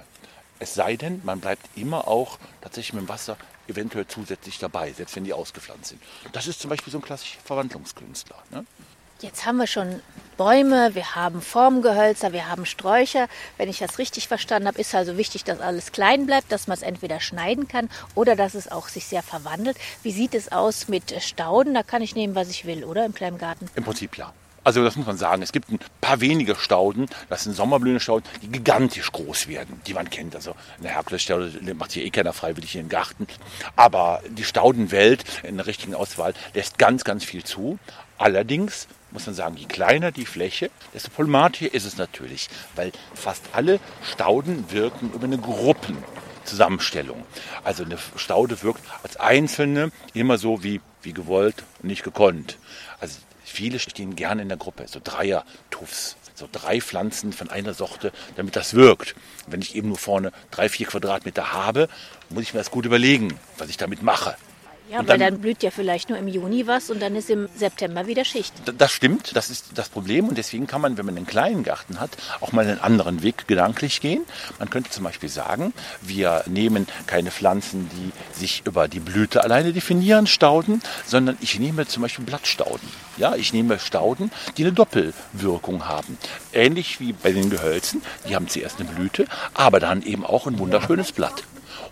Es 0.58 0.74
sei 0.74 0.96
denn, 0.96 1.22
man 1.24 1.40
bleibt 1.40 1.70
immer 1.76 2.08
auch 2.08 2.40
tatsächlich 2.62 2.94
mit 2.94 3.04
dem 3.04 3.10
Wasser 3.10 3.38
eventuell 3.68 4.08
zusätzlich 4.08 4.58
dabei, 4.60 4.92
selbst 4.94 5.16
wenn 5.16 5.24
die 5.24 5.34
ausgepflanzt 5.34 5.90
sind. 5.90 6.02
Das 6.34 6.48
ist 6.48 6.60
zum 6.60 6.70
Beispiel 6.70 6.92
so 6.92 7.00
ein 7.00 7.04
klassischer 7.04 7.40
Verwandlungskünstler. 7.44 8.38
Ne? 8.50 8.66
Jetzt 9.22 9.46
haben 9.46 9.58
wir 9.58 9.68
schon 9.68 10.02
Bäume, 10.36 10.96
wir 10.96 11.14
haben 11.14 11.42
Formgehölzer, 11.42 12.34
wir 12.34 12.50
haben 12.50 12.66
Sträucher. 12.66 13.28
Wenn 13.58 13.70
ich 13.70 13.78
das 13.78 14.00
richtig 14.00 14.28
verstanden 14.28 14.68
habe, 14.68 14.82
ist 14.82 14.96
also 14.96 15.16
wichtig, 15.16 15.44
dass 15.44 15.60
alles 15.60 15.92
klein 15.92 16.26
bleibt, 16.26 16.52
dass 16.52 16.66
man 16.66 16.76
es 16.76 16.82
entweder 16.82 17.20
schneiden 17.20 17.68
kann 17.68 17.88
oder 18.16 18.36
dass 18.36 18.56
es 18.56 18.72
auch 18.72 18.88
sich 18.88 19.06
sehr 19.06 19.22
verwandelt. 19.22 19.78
Wie 20.02 20.12
sieht 20.12 20.34
es 20.34 20.52
aus 20.52 20.88
mit 20.88 21.14
Stauden? 21.22 21.76
Da 21.76 21.84
kann 21.84 22.02
ich 22.02 22.16
nehmen, 22.16 22.34
was 22.34 22.50
ich 22.50 22.66
will, 22.66 22.84
oder 22.84 23.06
im 23.06 23.14
kleinen? 23.14 23.38
Im 23.76 23.84
Prinzip 23.84 24.18
ja. 24.18 24.34
Also 24.64 24.84
das 24.84 24.96
muss 24.96 25.08
man 25.08 25.18
sagen. 25.18 25.42
Es 25.42 25.52
gibt 25.52 25.70
ein 25.70 25.80
paar 26.02 26.22
wenige 26.22 26.56
Stauden, 26.56 27.08
das 27.30 27.44
sind 27.44 27.56
sommerblühende 27.56 28.00
Stauden, 28.00 28.26
die 28.42 28.48
gigantisch 28.48 29.12
groß 29.12 29.48
werden, 29.48 29.82
die 29.88 29.94
man 29.94 30.10
kennt. 30.10 30.36
Also 30.36 30.56
eine 30.80 30.90
Herkulesstaude 30.90 31.74
macht 31.74 31.94
hier 31.94 32.06
eh 32.06 32.10
keiner 32.12 32.34
freiwillig 32.34 32.76
in 32.76 32.84
den 32.84 32.90
Garten. 32.90 33.28
Aber 33.76 34.22
die 34.30 34.44
Staudenwelt 34.44 35.24
in 35.44 35.58
der 35.58 35.66
richtigen 35.66 35.96
Auswahl 35.96 36.34
lässt 36.54 36.78
ganz, 36.78 37.04
ganz 37.04 37.24
viel 37.24 37.44
zu. 37.44 37.80
Allerdings 38.18 38.88
muss 39.10 39.26
man 39.26 39.36
sagen, 39.36 39.58
je 39.58 39.66
kleiner 39.66 40.12
die 40.12 40.26
Fläche, 40.26 40.70
desto 40.94 41.10
problematischer 41.10 41.74
ist 41.74 41.86
es 41.86 41.98
natürlich, 41.98 42.50
weil 42.76 42.92
fast 43.14 43.44
alle 43.54 43.80
Stauden 44.04 44.72
wirken 44.72 45.12
über 45.14 45.26
eine 45.26 45.40
Gruppenzusammenstellung. 45.40 47.26
Also 47.64 47.84
eine 47.84 47.98
Staude 48.16 48.62
wirkt 48.62 48.84
als 49.04 49.18
einzelne 49.18 49.92
immer 50.14 50.38
so 50.38 50.64
wie, 50.64 50.82
wie 51.02 51.14
gewollt 51.14 51.64
und 51.82 51.88
nicht 51.88 52.04
gekonnt. 52.04 52.58
Viele 53.52 53.80
stehen 53.80 54.16
gerne 54.16 54.42
in 54.42 54.48
der 54.48 54.58
Gruppe, 54.58 54.86
so 54.88 55.02
Dreier-Tuffs. 55.04 56.16
So 56.36 56.48
drei 56.50 56.80
Pflanzen 56.80 57.34
von 57.34 57.50
einer 57.50 57.74
Sorte, 57.74 58.14
damit 58.38 58.56
das 58.56 58.74
wirkt. 58.74 59.14
wenn 59.48 59.62
ich 59.62 59.76
eben 59.76 59.90
nur 59.90 59.98
vorne 59.98 60.32
drei, 60.50 60.70
vier 60.70 60.88
Quadratmeter 60.88 61.52
habe, 61.52 61.90
muss 62.30 62.44
ich 62.44 62.54
mir 62.54 62.60
das 62.62 62.72
gut 62.72 62.86
überlegen, 62.86 63.38
was 63.58 63.70
ich 63.70 63.78
damit 63.78 64.02
mache. 64.02 64.36
Ja, 64.92 65.00
und 65.00 65.08
weil 65.08 65.18
dann, 65.18 65.36
dann, 65.36 65.42
blüht 65.42 65.64
ja 65.64 65.72
vielleicht 65.72 66.10
nur 66.10 66.18
im 66.18 66.28
Juni 66.28 66.68
was 66.68 66.90
und 66.90 67.02
dann 67.02 67.16
ist 67.16 67.30
im 67.30 67.48
September 67.56 68.08
wieder 68.08 68.26
Schicht. 68.26 68.54
Das 68.78 68.92
stimmt, 68.92 69.34
das 69.38 69.50
ist 69.50 69.70
das 69.76 69.88
Problem 69.88 70.28
und 70.28 70.38
deswegen 70.38 70.68
kann 70.68 70.82
man, 70.82 70.98
wenn 70.98 71.06
man 71.06 71.16
einen 71.16 71.26
kleinen 71.26 71.64
Garten 71.64 72.02
hat, 72.02 72.12
auch 72.42 72.52
mal 72.52 72.68
einen 72.68 72.82
anderen 72.82 73.24
Weg 73.24 73.48
gedanklich 73.48 74.02
gehen. 74.02 74.24
Man 74.60 74.70
könnte 74.70 74.90
zum 74.90 75.06
Beispiel 75.06 75.30
sagen, 75.30 75.74
wir 76.02 76.44
nehmen 76.46 76.88
keine 77.08 77.32
Pflanzen, 77.32 77.90
die 77.94 78.38
sich 78.38 78.64
über 78.66 78.90
die 78.90 79.00
Blüte 79.00 79.46
alleine 79.46 79.72
definieren, 79.72 80.28
Stauden, 80.28 80.82
sondern 81.06 81.38
ich 81.40 81.58
nehme 81.58 81.88
zum 81.88 82.02
Beispiel 82.02 82.26
Blattstauden. 82.26 82.90
Ja, 83.16 83.36
ich 83.36 83.54
nehme 83.54 83.80
Stauden, 83.80 84.30
die 84.58 84.64
eine 84.64 84.74
Doppelwirkung 84.74 85.88
haben. 85.88 86.18
Ähnlich 86.52 87.00
wie 87.00 87.14
bei 87.14 87.32
den 87.32 87.50
Gehölzen, 87.50 88.02
die 88.28 88.36
haben 88.36 88.50
zuerst 88.50 88.82
eine 88.82 88.90
Blüte, 88.90 89.26
aber 89.54 89.80
dann 89.80 90.02
eben 90.02 90.26
auch 90.26 90.48
ein 90.48 90.60
wunderschönes 90.60 91.14
Blatt. 91.14 91.44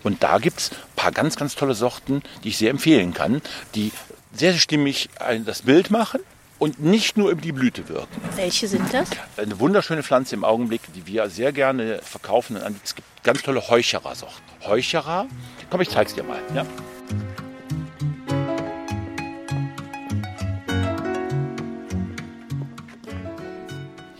Und 0.02 0.22
da 0.22 0.38
gibt 0.38 0.60
es 0.60 0.70
ein 0.70 0.76
paar 0.96 1.12
ganz, 1.12 1.36
ganz 1.36 1.54
tolle 1.54 1.74
Sorten, 1.74 2.22
die 2.42 2.48
ich 2.48 2.58
sehr 2.58 2.70
empfehlen 2.70 3.12
kann, 3.12 3.42
die 3.74 3.92
sehr 4.32 4.54
stimmig 4.54 5.08
das 5.44 5.62
Bild 5.62 5.90
machen 5.90 6.20
und 6.58 6.80
nicht 6.80 7.16
nur 7.16 7.30
über 7.30 7.40
die 7.40 7.52
Blüte 7.52 7.88
wirken. 7.88 8.20
Welche 8.36 8.68
sind 8.68 8.92
das? 8.92 9.08
Eine 9.36 9.58
wunderschöne 9.58 10.02
Pflanze 10.02 10.34
im 10.34 10.44
Augenblick, 10.44 10.82
die 10.94 11.06
wir 11.06 11.28
sehr 11.30 11.52
gerne 11.52 12.00
verkaufen. 12.02 12.56
Es 12.84 12.94
gibt 12.94 13.08
ganz 13.24 13.42
tolle 13.42 13.66
Heucherer-Sorten. 13.68 14.42
Heucherer, 14.66 15.26
komm, 15.70 15.80
ich 15.80 15.90
zeig's 15.90 16.14
dir 16.14 16.22
mal. 16.22 16.40
Ja. 16.54 16.64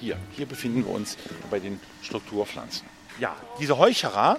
Hier, 0.01 0.17
hier 0.33 0.47
befinden 0.47 0.85
wir 0.85 0.93
uns 0.93 1.17
bei 1.51 1.59
den 1.59 1.79
Strukturpflanzen. 2.03 2.87
Ja, 3.19 3.37
diese 3.61 3.77
Heucherer 3.77 4.39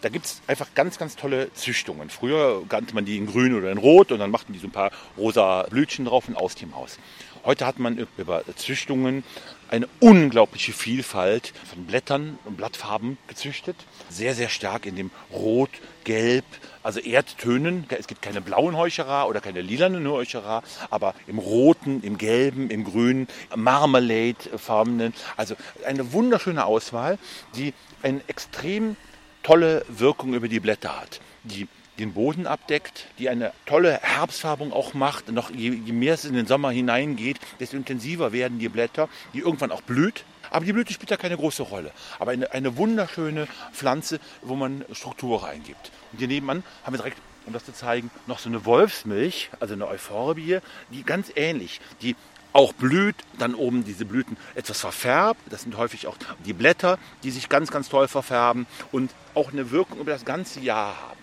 da 0.00 0.08
gibt 0.08 0.26
es 0.26 0.42
einfach 0.46 0.68
ganz, 0.74 0.98
ganz 0.98 1.16
tolle 1.16 1.52
Züchtungen. 1.54 2.10
Früher 2.10 2.62
kannte 2.68 2.94
man 2.94 3.04
die 3.04 3.16
in 3.16 3.26
grün 3.26 3.54
oder 3.54 3.70
in 3.70 3.78
rot 3.78 4.12
und 4.12 4.18
dann 4.18 4.30
machten 4.30 4.52
die 4.52 4.58
so 4.58 4.66
ein 4.66 4.72
paar 4.72 4.90
rosa 5.16 5.64
Blütchen 5.64 6.04
drauf 6.04 6.28
und 6.28 6.36
aus 6.36 6.54
dem 6.54 6.74
Haus. 6.74 6.98
Heute 7.44 7.64
hat 7.64 7.78
man 7.78 8.06
über 8.18 8.42
Züchtungen 8.56 9.24
eine 9.70 9.88
unglaubliche 10.00 10.72
Vielfalt 10.72 11.54
von 11.70 11.86
Blättern 11.86 12.38
und 12.44 12.56
Blattfarben 12.56 13.16
gezüchtet. 13.28 13.76
Sehr, 14.10 14.34
sehr 14.34 14.50
stark 14.50 14.84
in 14.84 14.96
dem 14.96 15.10
Rot, 15.32 15.70
Gelb, 16.04 16.44
also 16.82 17.00
Erdtönen. 17.00 17.86
Es 17.88 18.08
gibt 18.08 18.20
keine 18.20 18.42
blauen 18.42 18.76
Heucherer 18.76 19.26
oder 19.26 19.40
keine 19.40 19.62
lilanen 19.62 20.06
Heucherer, 20.06 20.62
aber 20.90 21.14
im 21.26 21.38
Roten, 21.38 22.02
im 22.02 22.18
Gelben, 22.18 22.68
im 22.68 22.84
Grünen, 22.84 23.26
Marmalade-farbenen. 23.54 25.14
Also 25.36 25.54
eine 25.86 26.12
wunderschöne 26.12 26.66
Auswahl, 26.66 27.18
die 27.54 27.72
einen 28.02 28.20
extrem 28.26 28.96
tolle 29.42 29.84
Wirkung 29.88 30.34
über 30.34 30.48
die 30.48 30.60
Blätter 30.60 31.00
hat, 31.00 31.20
die 31.44 31.68
den 31.98 32.14
Boden 32.14 32.46
abdeckt, 32.46 33.06
die 33.18 33.28
eine 33.28 33.52
tolle 33.66 34.00
Herbstfärbung 34.02 34.72
auch 34.72 34.94
macht. 34.94 35.30
Noch 35.30 35.50
je, 35.50 35.70
je 35.70 35.92
mehr 35.92 36.14
es 36.14 36.24
in 36.24 36.34
den 36.34 36.46
Sommer 36.46 36.70
hineingeht, 36.70 37.38
desto 37.60 37.76
intensiver 37.76 38.32
werden 38.32 38.58
die 38.58 38.68
Blätter, 38.68 39.08
die 39.34 39.40
irgendwann 39.40 39.70
auch 39.70 39.82
blüht. 39.82 40.24
Aber 40.50 40.64
die 40.64 40.72
Blüte 40.72 40.92
spielt 40.92 41.10
da 41.10 41.16
keine 41.16 41.36
große 41.36 41.62
Rolle. 41.62 41.92
Aber 42.18 42.32
eine, 42.32 42.50
eine 42.52 42.76
wunderschöne 42.76 43.46
Pflanze, 43.72 44.18
wo 44.42 44.56
man 44.56 44.84
Struktur 44.92 45.44
reingibt. 45.44 45.92
Und 46.10 46.18
hier 46.18 46.28
nebenan 46.28 46.64
haben 46.84 46.94
wir 46.94 46.98
direkt, 46.98 47.18
um 47.46 47.52
das 47.52 47.64
zu 47.64 47.72
zeigen, 47.72 48.10
noch 48.26 48.38
so 48.38 48.48
eine 48.48 48.64
Wolfsmilch, 48.64 49.50
also 49.60 49.74
eine 49.74 49.86
Euphorbie, 49.86 50.58
die 50.90 51.04
ganz 51.04 51.30
ähnlich, 51.36 51.80
die 52.02 52.16
auch 52.52 52.72
blüht, 52.72 53.16
dann 53.38 53.54
oben 53.54 53.84
diese 53.84 54.04
Blüten 54.04 54.36
etwas 54.54 54.80
verfärbt. 54.80 55.40
Das 55.50 55.62
sind 55.62 55.76
häufig 55.76 56.06
auch 56.06 56.16
die 56.44 56.52
Blätter, 56.52 56.98
die 57.22 57.30
sich 57.30 57.48
ganz, 57.48 57.70
ganz 57.70 57.88
toll 57.88 58.08
verfärben 58.08 58.66
und 58.92 59.12
auch 59.34 59.52
eine 59.52 59.70
Wirkung 59.70 59.98
über 59.98 60.12
das 60.12 60.24
ganze 60.24 60.60
Jahr 60.60 60.96
haben. 61.00 61.20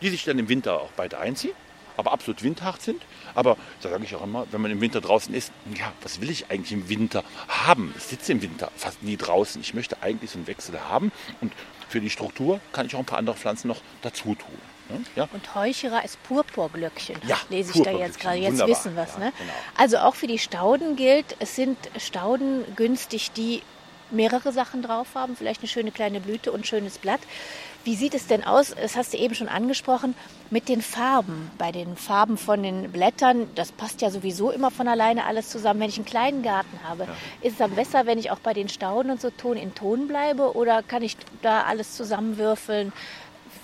Die 0.00 0.10
sich 0.10 0.24
dann 0.24 0.38
im 0.38 0.48
Winter 0.48 0.80
auch 0.80 0.92
beide 0.96 1.18
einziehen, 1.18 1.54
aber 1.96 2.12
absolut 2.12 2.42
windhart 2.42 2.80
sind. 2.80 3.02
Aber 3.34 3.56
da 3.82 3.90
sage 3.90 4.04
ich 4.04 4.14
auch 4.14 4.22
immer, 4.22 4.46
wenn 4.50 4.60
man 4.60 4.70
im 4.70 4.80
Winter 4.80 5.00
draußen 5.00 5.34
ist, 5.34 5.52
ja, 5.74 5.92
was 6.02 6.20
will 6.20 6.30
ich 6.30 6.50
eigentlich 6.50 6.72
im 6.72 6.88
Winter 6.88 7.24
haben? 7.48 7.92
Ich 7.96 8.04
sitze 8.04 8.32
im 8.32 8.42
Winter 8.42 8.70
fast 8.76 9.02
nie 9.02 9.16
draußen. 9.16 9.60
Ich 9.60 9.74
möchte 9.74 10.02
eigentlich 10.02 10.30
so 10.30 10.38
einen 10.38 10.46
Wechsel 10.46 10.80
haben 10.88 11.10
und 11.40 11.52
für 11.88 12.00
die 12.00 12.10
Struktur 12.10 12.60
kann 12.72 12.86
ich 12.86 12.94
auch 12.94 13.00
ein 13.00 13.06
paar 13.06 13.18
andere 13.18 13.36
Pflanzen 13.36 13.68
noch 13.68 13.80
dazu 14.02 14.34
tun. 14.34 14.77
Ja. 15.16 15.28
Und 15.32 15.54
Heucherer 15.54 16.04
ist 16.04 16.22
Purpurglöckchen, 16.24 17.16
ja, 17.26 17.36
lese 17.48 17.72
ich 17.74 17.82
da 17.82 17.90
jetzt 17.90 18.20
gerade. 18.20 18.36
Jetzt 18.38 18.52
Wunderbar. 18.52 18.68
wissen 18.68 18.96
wir 18.96 19.02
es. 19.02 19.18
ne? 19.18 19.32
Genau. 19.38 19.52
Also 19.76 19.98
auch 19.98 20.14
für 20.14 20.26
die 20.26 20.38
Stauden 20.38 20.96
gilt, 20.96 21.36
es 21.38 21.56
sind 21.56 21.76
Stauden 21.98 22.64
günstig, 22.76 23.32
die 23.32 23.62
mehrere 24.10 24.52
Sachen 24.52 24.82
drauf 24.82 25.08
haben, 25.14 25.36
vielleicht 25.36 25.60
eine 25.60 25.68
schöne 25.68 25.90
kleine 25.90 26.20
Blüte 26.20 26.52
und 26.52 26.60
ein 26.60 26.64
schönes 26.64 26.98
Blatt. 26.98 27.20
Wie 27.84 27.94
sieht 27.94 28.14
es 28.14 28.26
denn 28.26 28.44
aus, 28.44 28.74
das 28.74 28.96
hast 28.96 29.14
du 29.14 29.18
eben 29.18 29.34
schon 29.34 29.48
angesprochen, 29.48 30.14
mit 30.50 30.68
den 30.68 30.82
Farben? 30.82 31.50
Bei 31.56 31.72
den 31.72 31.96
Farben 31.96 32.36
von 32.36 32.62
den 32.62 32.90
Blättern, 32.90 33.48
das 33.54 33.72
passt 33.72 34.02
ja 34.02 34.10
sowieso 34.10 34.50
immer 34.50 34.70
von 34.70 34.88
alleine 34.88 35.24
alles 35.24 35.48
zusammen. 35.48 35.80
Wenn 35.80 35.88
ich 35.88 35.96
einen 35.96 36.04
kleinen 36.04 36.42
Garten 36.42 36.80
habe, 36.86 37.04
ja. 37.04 37.10
ist 37.40 37.52
es 37.52 37.58
dann 37.58 37.74
besser, 37.74 38.04
wenn 38.04 38.18
ich 38.18 38.30
auch 38.30 38.40
bei 38.40 38.52
den 38.52 38.68
Stauden 38.68 39.10
und 39.10 39.20
so 39.20 39.30
Ton 39.30 39.56
in 39.56 39.74
Ton 39.74 40.08
bleibe 40.08 40.54
oder 40.54 40.82
kann 40.82 41.02
ich 41.02 41.16
da 41.40 41.62
alles 41.62 41.94
zusammenwürfeln? 41.94 42.92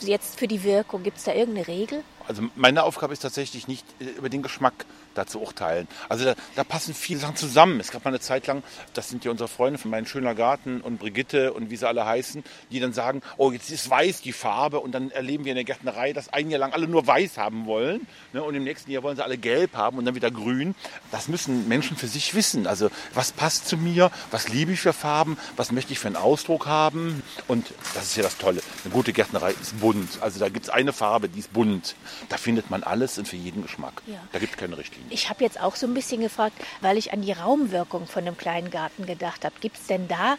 Jetzt 0.06 0.38
für 0.38 0.48
die 0.48 0.62
Wirkung? 0.62 1.02
Gibt 1.02 1.18
es 1.18 1.24
da 1.24 1.32
irgendeine 1.32 1.68
Regel? 1.68 2.02
Also 2.28 2.42
meine 2.56 2.84
Aufgabe 2.84 3.12
ist 3.12 3.20
tatsächlich 3.20 3.68
nicht 3.68 3.86
äh, 4.00 4.04
über 4.18 4.28
den 4.28 4.42
Geschmack 4.42 4.86
da 5.14 5.26
zu 5.26 5.40
urteilen. 5.40 5.88
Also 6.08 6.24
da, 6.24 6.34
da, 6.56 6.64
passen 6.64 6.94
viele 6.94 7.20
Sachen 7.20 7.36
zusammen. 7.36 7.80
Es 7.80 7.90
gab 7.90 8.04
mal 8.04 8.10
eine 8.10 8.20
Zeit 8.20 8.46
lang, 8.46 8.62
das 8.94 9.08
sind 9.08 9.24
ja 9.24 9.30
unsere 9.30 9.48
Freunde 9.48 9.78
von 9.78 9.90
meinem 9.90 10.06
schöner 10.06 10.34
Garten 10.34 10.80
und 10.80 10.98
Brigitte 10.98 11.52
und 11.52 11.70
wie 11.70 11.76
sie 11.76 11.86
alle 11.86 12.04
heißen, 12.04 12.44
die 12.70 12.80
dann 12.80 12.92
sagen, 12.92 13.22
oh 13.36 13.52
jetzt 13.52 13.70
ist 13.70 13.88
weiß 13.88 14.22
die 14.22 14.32
Farbe 14.32 14.80
und 14.80 14.92
dann 14.92 15.10
erleben 15.10 15.44
wir 15.44 15.52
in 15.52 15.56
der 15.56 15.64
Gärtnerei, 15.64 16.12
dass 16.12 16.32
ein 16.32 16.50
Jahr 16.50 16.60
lang 16.60 16.72
alle 16.72 16.88
nur 16.88 17.06
weiß 17.06 17.38
haben 17.38 17.66
wollen 17.66 18.06
ne, 18.32 18.42
und 18.42 18.54
im 18.54 18.64
nächsten 18.64 18.90
Jahr 18.90 19.02
wollen 19.02 19.16
sie 19.16 19.24
alle 19.24 19.38
gelb 19.38 19.76
haben 19.76 19.98
und 19.98 20.04
dann 20.04 20.14
wieder 20.14 20.30
grün. 20.30 20.74
Das 21.10 21.28
müssen 21.28 21.68
Menschen 21.68 21.96
für 21.96 22.08
sich 22.08 22.34
wissen. 22.34 22.66
Also 22.66 22.90
was 23.14 23.32
passt 23.32 23.68
zu 23.68 23.76
mir, 23.76 24.10
was 24.30 24.48
liebe 24.48 24.72
ich 24.72 24.80
für 24.80 24.92
Farben, 24.92 25.38
was 25.56 25.72
möchte 25.72 25.92
ich 25.92 25.98
für 25.98 26.08
einen 26.08 26.16
Ausdruck 26.16 26.66
haben 26.66 27.22
und 27.48 27.72
das 27.94 28.04
ist 28.04 28.16
ja 28.16 28.22
das 28.22 28.38
Tolle. 28.38 28.62
Eine 28.84 28.92
gute 28.92 29.12
Gärtnerei 29.12 29.52
ist 29.60 29.80
bunt. 29.80 30.18
Also 30.20 30.40
da 30.40 30.48
gibt 30.48 30.66
es 30.66 30.70
eine 30.70 30.92
Farbe, 30.92 31.28
die 31.28 31.38
ist 31.38 31.52
bunt. 31.52 31.94
Da 32.28 32.36
findet 32.36 32.70
man 32.70 32.82
alles 32.82 33.18
und 33.18 33.28
für 33.28 33.36
jeden 33.36 33.62
Geschmack. 33.62 34.02
Ja. 34.06 34.16
Da 34.32 34.38
gibt 34.38 34.54
es 34.54 34.58
keine 34.58 34.76
Richtlinie. 34.78 35.08
Ich 35.10 35.28
habe 35.30 35.44
jetzt 35.44 35.60
auch 35.60 35.76
so 35.76 35.86
ein 35.86 35.94
bisschen 35.94 36.20
gefragt, 36.20 36.56
weil 36.80 36.96
ich 36.98 37.12
an 37.12 37.22
die 37.22 37.32
Raumwirkung 37.32 38.06
von 38.06 38.26
einem 38.26 38.36
kleinen 38.36 38.70
Garten 38.70 39.06
gedacht 39.06 39.44
habe. 39.44 39.54
Gibt 39.60 39.76
es 39.78 39.86
denn 39.86 40.08
da 40.08 40.36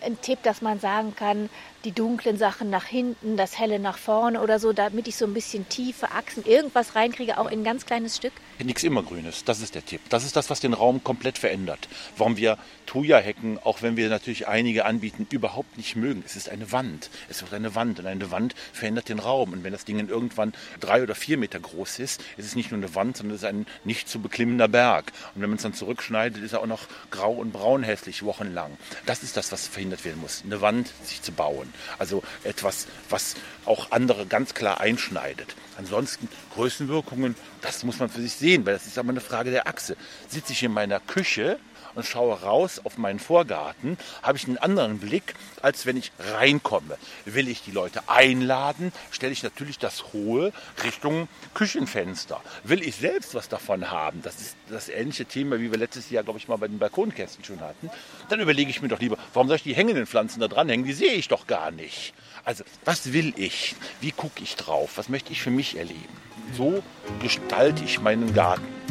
einen 0.00 0.20
Tipp, 0.20 0.42
dass 0.42 0.62
man 0.62 0.80
sagen 0.80 1.14
kann, 1.16 1.48
die 1.86 1.92
dunklen 1.92 2.36
Sachen 2.36 2.68
nach 2.68 2.84
hinten, 2.84 3.36
das 3.36 3.60
helle 3.60 3.78
nach 3.78 3.96
vorne 3.96 4.42
oder 4.42 4.58
so, 4.58 4.72
damit 4.72 5.06
ich 5.06 5.14
so 5.16 5.24
ein 5.24 5.32
bisschen 5.32 5.68
tiefe 5.68 6.10
Achsen, 6.10 6.44
irgendwas 6.44 6.96
reinkriege, 6.96 7.38
auch 7.38 7.48
in 7.48 7.60
ein 7.60 7.64
ganz 7.64 7.86
kleines 7.86 8.16
Stück? 8.16 8.32
Nichts 8.58 8.82
immergrünes, 8.82 9.44
das 9.44 9.60
ist 9.60 9.76
der 9.76 9.86
Tipp. 9.86 10.00
Das 10.08 10.24
ist 10.24 10.34
das, 10.34 10.50
was 10.50 10.58
den 10.58 10.72
Raum 10.72 11.04
komplett 11.04 11.38
verändert. 11.38 11.88
Warum 12.16 12.36
wir 12.36 12.58
Thuja-Hecken, 12.86 13.60
auch 13.62 13.82
wenn 13.82 13.96
wir 13.96 14.08
natürlich 14.08 14.48
einige 14.48 14.84
anbieten, 14.84 15.28
überhaupt 15.30 15.76
nicht 15.76 15.94
mögen. 15.94 16.24
Es 16.26 16.34
ist 16.34 16.48
eine 16.48 16.72
Wand. 16.72 17.08
Es 17.28 17.42
wird 17.42 17.54
eine 17.54 17.76
Wand 17.76 18.00
und 18.00 18.06
eine 18.06 18.32
Wand 18.32 18.54
verändert 18.72 19.08
den 19.08 19.20
Raum. 19.20 19.52
Und 19.52 19.62
wenn 19.62 19.72
das 19.72 19.84
Ding 19.84 19.96
irgendwann 20.08 20.54
drei 20.80 21.02
oder 21.02 21.14
vier 21.14 21.38
Meter 21.38 21.60
groß 21.60 22.00
ist, 22.00 22.22
ist 22.36 22.46
es 22.46 22.56
nicht 22.56 22.72
nur 22.72 22.78
eine 22.78 22.94
Wand, 22.96 23.16
sondern 23.16 23.36
es 23.36 23.42
ist 23.42 23.48
ein 23.48 23.66
nicht 23.84 24.08
zu 24.08 24.20
beklimmender 24.20 24.66
Berg. 24.66 25.12
Und 25.34 25.42
wenn 25.42 25.50
man 25.50 25.56
es 25.56 25.62
dann 25.62 25.74
zurückschneidet, 25.74 26.42
ist 26.42 26.52
er 26.52 26.62
auch 26.62 26.66
noch 26.66 26.86
grau 27.12 27.32
und 27.32 27.52
braun 27.52 27.84
hässlich 27.84 28.24
wochenlang. 28.24 28.76
Das 29.04 29.22
ist 29.22 29.36
das, 29.36 29.52
was 29.52 29.68
verhindert 29.68 30.04
werden 30.04 30.20
muss. 30.20 30.42
Eine 30.44 30.60
Wand 30.60 30.90
sich 31.04 31.22
zu 31.22 31.32
bauen. 31.32 31.72
Also 31.98 32.22
etwas, 32.44 32.86
was 33.08 33.34
auch 33.64 33.90
andere 33.90 34.26
ganz 34.26 34.54
klar 34.54 34.80
einschneidet. 34.80 35.54
Ansonsten 35.78 36.28
Größenwirkungen, 36.54 37.34
das 37.60 37.84
muss 37.84 37.98
man 37.98 38.08
für 38.08 38.20
sich 38.20 38.32
sehen, 38.32 38.64
weil 38.66 38.74
das 38.74 38.86
ist 38.86 38.98
aber 38.98 39.10
eine 39.10 39.20
Frage 39.20 39.50
der 39.50 39.68
Achse. 39.68 39.96
Sitze 40.28 40.52
ich 40.52 40.62
in 40.62 40.72
meiner 40.72 41.00
Küche 41.00 41.58
und 41.96 42.06
schaue 42.06 42.40
raus 42.42 42.80
auf 42.84 42.98
meinen 42.98 43.18
Vorgarten, 43.18 43.98
habe 44.22 44.38
ich 44.38 44.46
einen 44.46 44.58
anderen 44.58 44.98
Blick, 44.98 45.34
als 45.62 45.86
wenn 45.86 45.96
ich 45.96 46.12
reinkomme. 46.18 46.96
Will 47.24 47.48
ich 47.48 47.62
die 47.62 47.72
Leute 47.72 48.08
einladen, 48.08 48.92
stelle 49.10 49.32
ich 49.32 49.42
natürlich 49.42 49.78
das 49.78 50.12
hohe 50.12 50.52
Richtung 50.84 51.28
Küchenfenster. 51.54 52.40
Will 52.62 52.86
ich 52.86 52.96
selbst 52.96 53.34
was 53.34 53.48
davon 53.48 53.90
haben, 53.90 54.22
das 54.22 54.36
ist 54.36 54.56
das 54.68 54.88
ähnliche 54.88 55.24
Thema, 55.24 55.58
wie 55.58 55.70
wir 55.70 55.78
letztes 55.78 56.10
Jahr, 56.10 56.22
glaube 56.22 56.38
ich, 56.38 56.48
mal 56.48 56.56
bei 56.56 56.68
den 56.68 56.78
Balkonkästen 56.78 57.44
schon 57.44 57.60
hatten, 57.60 57.90
dann 58.28 58.40
überlege 58.40 58.70
ich 58.70 58.82
mir 58.82 58.88
doch 58.88 59.00
lieber, 59.00 59.16
warum 59.32 59.48
soll 59.48 59.56
ich 59.56 59.62
die 59.62 59.74
hängenden 59.74 60.06
Pflanzen 60.06 60.40
da 60.40 60.48
dranhängen? 60.48 60.86
Die 60.86 60.92
sehe 60.92 61.14
ich 61.14 61.28
doch 61.28 61.46
gar 61.46 61.70
nicht. 61.70 62.14
Also, 62.44 62.62
was 62.84 63.12
will 63.12 63.32
ich? 63.36 63.74
Wie 64.00 64.12
gucke 64.12 64.42
ich 64.42 64.54
drauf? 64.54 64.92
Was 64.96 65.08
möchte 65.08 65.32
ich 65.32 65.42
für 65.42 65.50
mich 65.50 65.76
erleben? 65.76 66.26
So 66.56 66.82
gestalte 67.20 67.82
ich 67.84 68.00
meinen 68.00 68.34
Garten. 68.34 68.85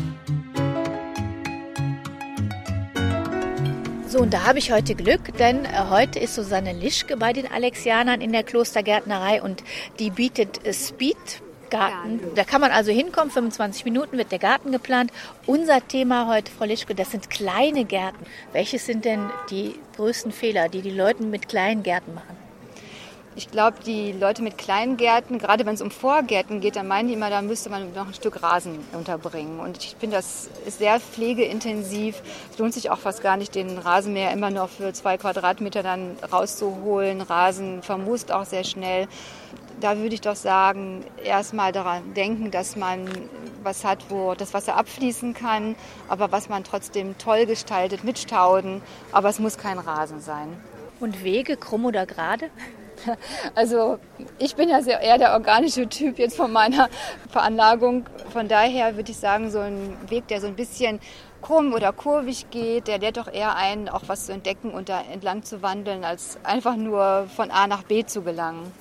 So, 4.16 4.22
und 4.22 4.34
da 4.34 4.46
habe 4.46 4.60
ich 4.60 4.72
heute 4.72 4.96
Glück, 4.96 5.38
denn 5.40 5.66
äh, 5.66 5.90
heute 5.90 6.20
ist 6.20 6.36
Susanne 6.36 6.72
Lischke 6.72 7.18
bei 7.18 7.34
den 7.34 7.52
Alexianern 7.52 8.22
in 8.22 8.32
der 8.32 8.44
Klostergärtnerei 8.44 9.42
und 9.42 9.62
die 10.00 10.10
bietet 10.10 10.66
äh, 10.66 10.72
Speed 10.72 11.18
Garten. 11.70 12.22
Da 12.34 12.46
kann 12.46 12.62
man 12.62 12.72
also 12.72 12.94
hinkommen, 12.94 13.30
25 13.30 13.84
Minuten 13.84 14.18
wird 14.18 14.32
der 14.32 14.40
Garten 14.40 14.72
geplant. 14.72 15.12
Unser 15.46 15.86
Thema 15.86 16.30
heute, 16.30 16.50
Frau 16.50 16.64
Lischke, 16.64 16.96
das 16.96 17.12
sind 17.12 17.30
kleine 17.30 17.84
Gärten. 17.84 18.26
Welches 18.54 18.86
sind 18.86 19.04
denn 19.04 19.30
die 19.50 19.76
größten 19.98 20.32
Fehler, 20.32 20.70
die 20.70 20.82
die 20.82 20.92
Leute 20.92 21.24
mit 21.24 21.50
kleinen 21.50 21.84
Gärten 21.84 22.14
machen? 22.14 22.35
Ich 23.38 23.52
glaube, 23.52 23.76
die 23.86 24.14
Leute 24.14 24.42
mit 24.42 24.58
kleinen 24.58 24.96
Gärten, 24.96 25.40
gerade 25.40 25.66
wenn 25.66 25.76
es 25.76 25.82
um 25.82 25.92
Vorgärten 25.92 26.62
geht, 26.62 26.78
dann 26.78 26.88
meinen 26.88 27.10
die 27.10 27.16
immer, 27.16 27.30
da 27.30 27.42
müsste 27.42 27.70
man 27.70 27.94
noch 27.94 28.08
ein 28.08 28.14
Stück 28.14 28.42
Rasen 28.42 28.80
unterbringen. 28.94 29.60
Und 29.60 29.78
ich 29.78 29.98
finde, 30.00 30.16
das 30.16 30.50
ist 30.66 30.80
sehr 30.80 31.02
pflegeintensiv. 31.02 32.22
Es 32.50 32.58
lohnt 32.58 32.74
sich 32.74 32.90
auch 32.92 32.98
fast 32.98 33.22
gar 33.22 33.36
nicht, 33.36 33.54
den 33.54 33.78
Rasenmäher 33.78 34.32
immer 34.32 34.52
nur 34.52 34.70
für 34.70 34.94
zwei 34.94 35.18
Quadratmeter 35.18 35.84
dann 35.84 36.16
rauszuholen. 36.32 37.20
Rasen 37.20 37.84
vermust 37.84 38.32
auch 38.32 38.46
sehr 38.46 38.64
schnell. 38.64 39.10
Da 39.82 39.98
würde 39.98 40.16
ich 40.16 40.22
doch 40.22 40.38
sagen, 40.38 41.04
erstmal 41.22 41.74
daran 41.74 42.14
denken, 42.14 42.52
dass 42.52 42.78
man 42.78 43.06
was 43.64 43.84
hat, 43.84 44.06
wo 44.08 44.34
das 44.36 44.54
Wasser 44.54 44.78
abfließen 44.78 45.34
kann, 45.34 45.76
aber 46.08 46.32
was 46.32 46.48
man 46.48 46.64
trotzdem 46.64 47.18
toll 47.18 47.46
gestaltet 47.48 48.06
mit 48.06 48.18
Stauden. 48.18 48.82
Aber 49.12 49.28
es 49.28 49.40
muss 49.40 49.58
kein 49.58 49.78
Rasen 49.78 50.22
sein. 50.22 50.56
Und 51.02 51.26
Wege, 51.26 51.58
krumm 51.58 51.84
oder 51.84 52.06
gerade? 52.06 52.50
Also 53.56 54.00
ich 54.38 54.56
bin 54.56 54.70
ja 54.70 54.82
sehr 54.82 55.02
eher 55.02 55.18
der 55.18 55.34
organische 55.34 55.88
Typ 55.88 56.20
jetzt 56.20 56.38
von 56.38 56.52
meiner 56.52 56.90
Veranlagung. 57.30 58.06
Von 58.32 58.48
daher 58.48 58.96
würde 58.96 59.12
ich 59.12 59.18
sagen, 59.18 59.52
so 59.52 59.60
ein 59.60 59.98
Weg, 60.10 60.28
der 60.28 60.42
so 60.42 60.48
ein 60.48 60.56
bisschen 60.56 61.00
krumm 61.42 61.74
oder 61.74 61.94
kurvig 61.94 62.50
geht, 62.50 62.88
der 62.88 62.98
lädt 62.98 63.18
doch 63.18 63.32
eher 63.32 63.56
ein, 63.56 63.88
auch 63.88 64.02
was 64.08 64.26
zu 64.26 64.34
entdecken 64.34 64.72
und 64.72 64.90
da 64.90 65.02
entlang 65.14 65.44
zu 65.44 65.62
wandeln, 65.62 66.04
als 66.04 66.40
einfach 66.44 66.76
nur 66.76 67.28
von 67.36 67.52
A 67.52 67.68
nach 67.68 67.84
B 67.84 68.04
zu 68.04 68.24
gelangen. 68.24 68.72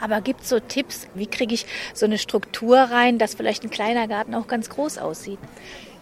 Aber 0.00 0.20
gibt 0.20 0.42
es 0.42 0.48
so 0.48 0.60
Tipps, 0.60 1.08
wie 1.14 1.26
kriege 1.26 1.52
ich 1.52 1.66
so 1.94 2.06
eine 2.06 2.18
Struktur 2.18 2.78
rein, 2.78 3.18
dass 3.18 3.34
vielleicht 3.34 3.64
ein 3.64 3.70
kleiner 3.70 4.06
Garten 4.06 4.36
auch 4.36 4.46
ganz 4.46 4.70
groß 4.70 4.98
aussieht? 4.98 5.40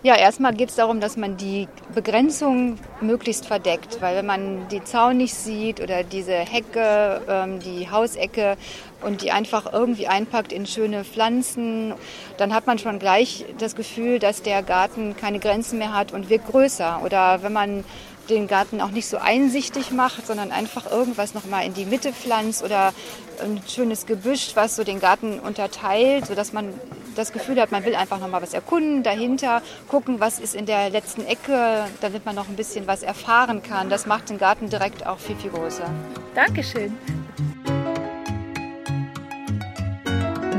Ja, 0.02 0.16
erstmal 0.16 0.54
geht 0.54 0.70
es 0.70 0.76
darum, 0.76 0.98
dass 0.98 1.18
man 1.18 1.36
die 1.36 1.68
Begrenzung 1.94 2.78
möglichst 3.02 3.44
verdeckt, 3.44 4.00
weil 4.00 4.16
wenn 4.16 4.24
man 4.24 4.66
die 4.68 4.82
Zaun 4.82 5.18
nicht 5.18 5.34
sieht 5.34 5.78
oder 5.78 6.04
diese 6.04 6.32
Hecke, 6.32 7.20
ähm, 7.28 7.60
die 7.60 7.90
Hausecke 7.90 8.56
und 9.02 9.20
die 9.20 9.30
einfach 9.30 9.70
irgendwie 9.70 10.06
einpackt 10.06 10.54
in 10.54 10.64
schöne 10.64 11.04
Pflanzen, 11.04 11.92
dann 12.38 12.54
hat 12.54 12.66
man 12.66 12.78
schon 12.78 12.98
gleich 12.98 13.44
das 13.58 13.76
Gefühl, 13.76 14.18
dass 14.18 14.40
der 14.40 14.62
Garten 14.62 15.16
keine 15.18 15.38
Grenzen 15.38 15.78
mehr 15.78 15.92
hat 15.92 16.12
und 16.14 16.30
wird 16.30 16.46
größer. 16.46 17.02
Oder 17.04 17.42
wenn 17.42 17.52
man 17.52 17.84
den 18.28 18.46
Garten 18.46 18.80
auch 18.80 18.90
nicht 18.90 19.06
so 19.06 19.18
einsichtig 19.18 19.90
macht, 19.90 20.26
sondern 20.26 20.52
einfach 20.52 20.90
irgendwas 20.90 21.34
nochmal 21.34 21.64
in 21.66 21.74
die 21.74 21.84
Mitte 21.84 22.12
pflanzt 22.12 22.62
oder 22.62 22.92
ein 23.42 23.60
schönes 23.66 24.06
Gebüsch, 24.06 24.52
was 24.54 24.76
so 24.76 24.84
den 24.84 25.00
Garten 25.00 25.40
unterteilt, 25.40 26.26
sodass 26.26 26.52
man 26.52 26.74
das 27.16 27.32
Gefühl 27.32 27.60
hat, 27.60 27.72
man 27.72 27.84
will 27.84 27.94
einfach 27.94 28.20
nochmal 28.20 28.42
was 28.42 28.54
erkunden, 28.54 29.02
dahinter 29.02 29.62
gucken, 29.88 30.20
was 30.20 30.38
ist 30.38 30.54
in 30.54 30.66
der 30.66 30.90
letzten 30.90 31.24
Ecke, 31.26 31.86
damit 32.00 32.24
man 32.24 32.34
noch 32.34 32.48
ein 32.48 32.56
bisschen 32.56 32.86
was 32.86 33.02
erfahren 33.02 33.62
kann. 33.62 33.90
Das 33.90 34.06
macht 34.06 34.30
den 34.30 34.38
Garten 34.38 34.68
direkt 34.68 35.06
auch 35.06 35.18
viel, 35.18 35.36
viel 35.36 35.50
größer. 35.50 35.90
Dankeschön. 36.34 36.96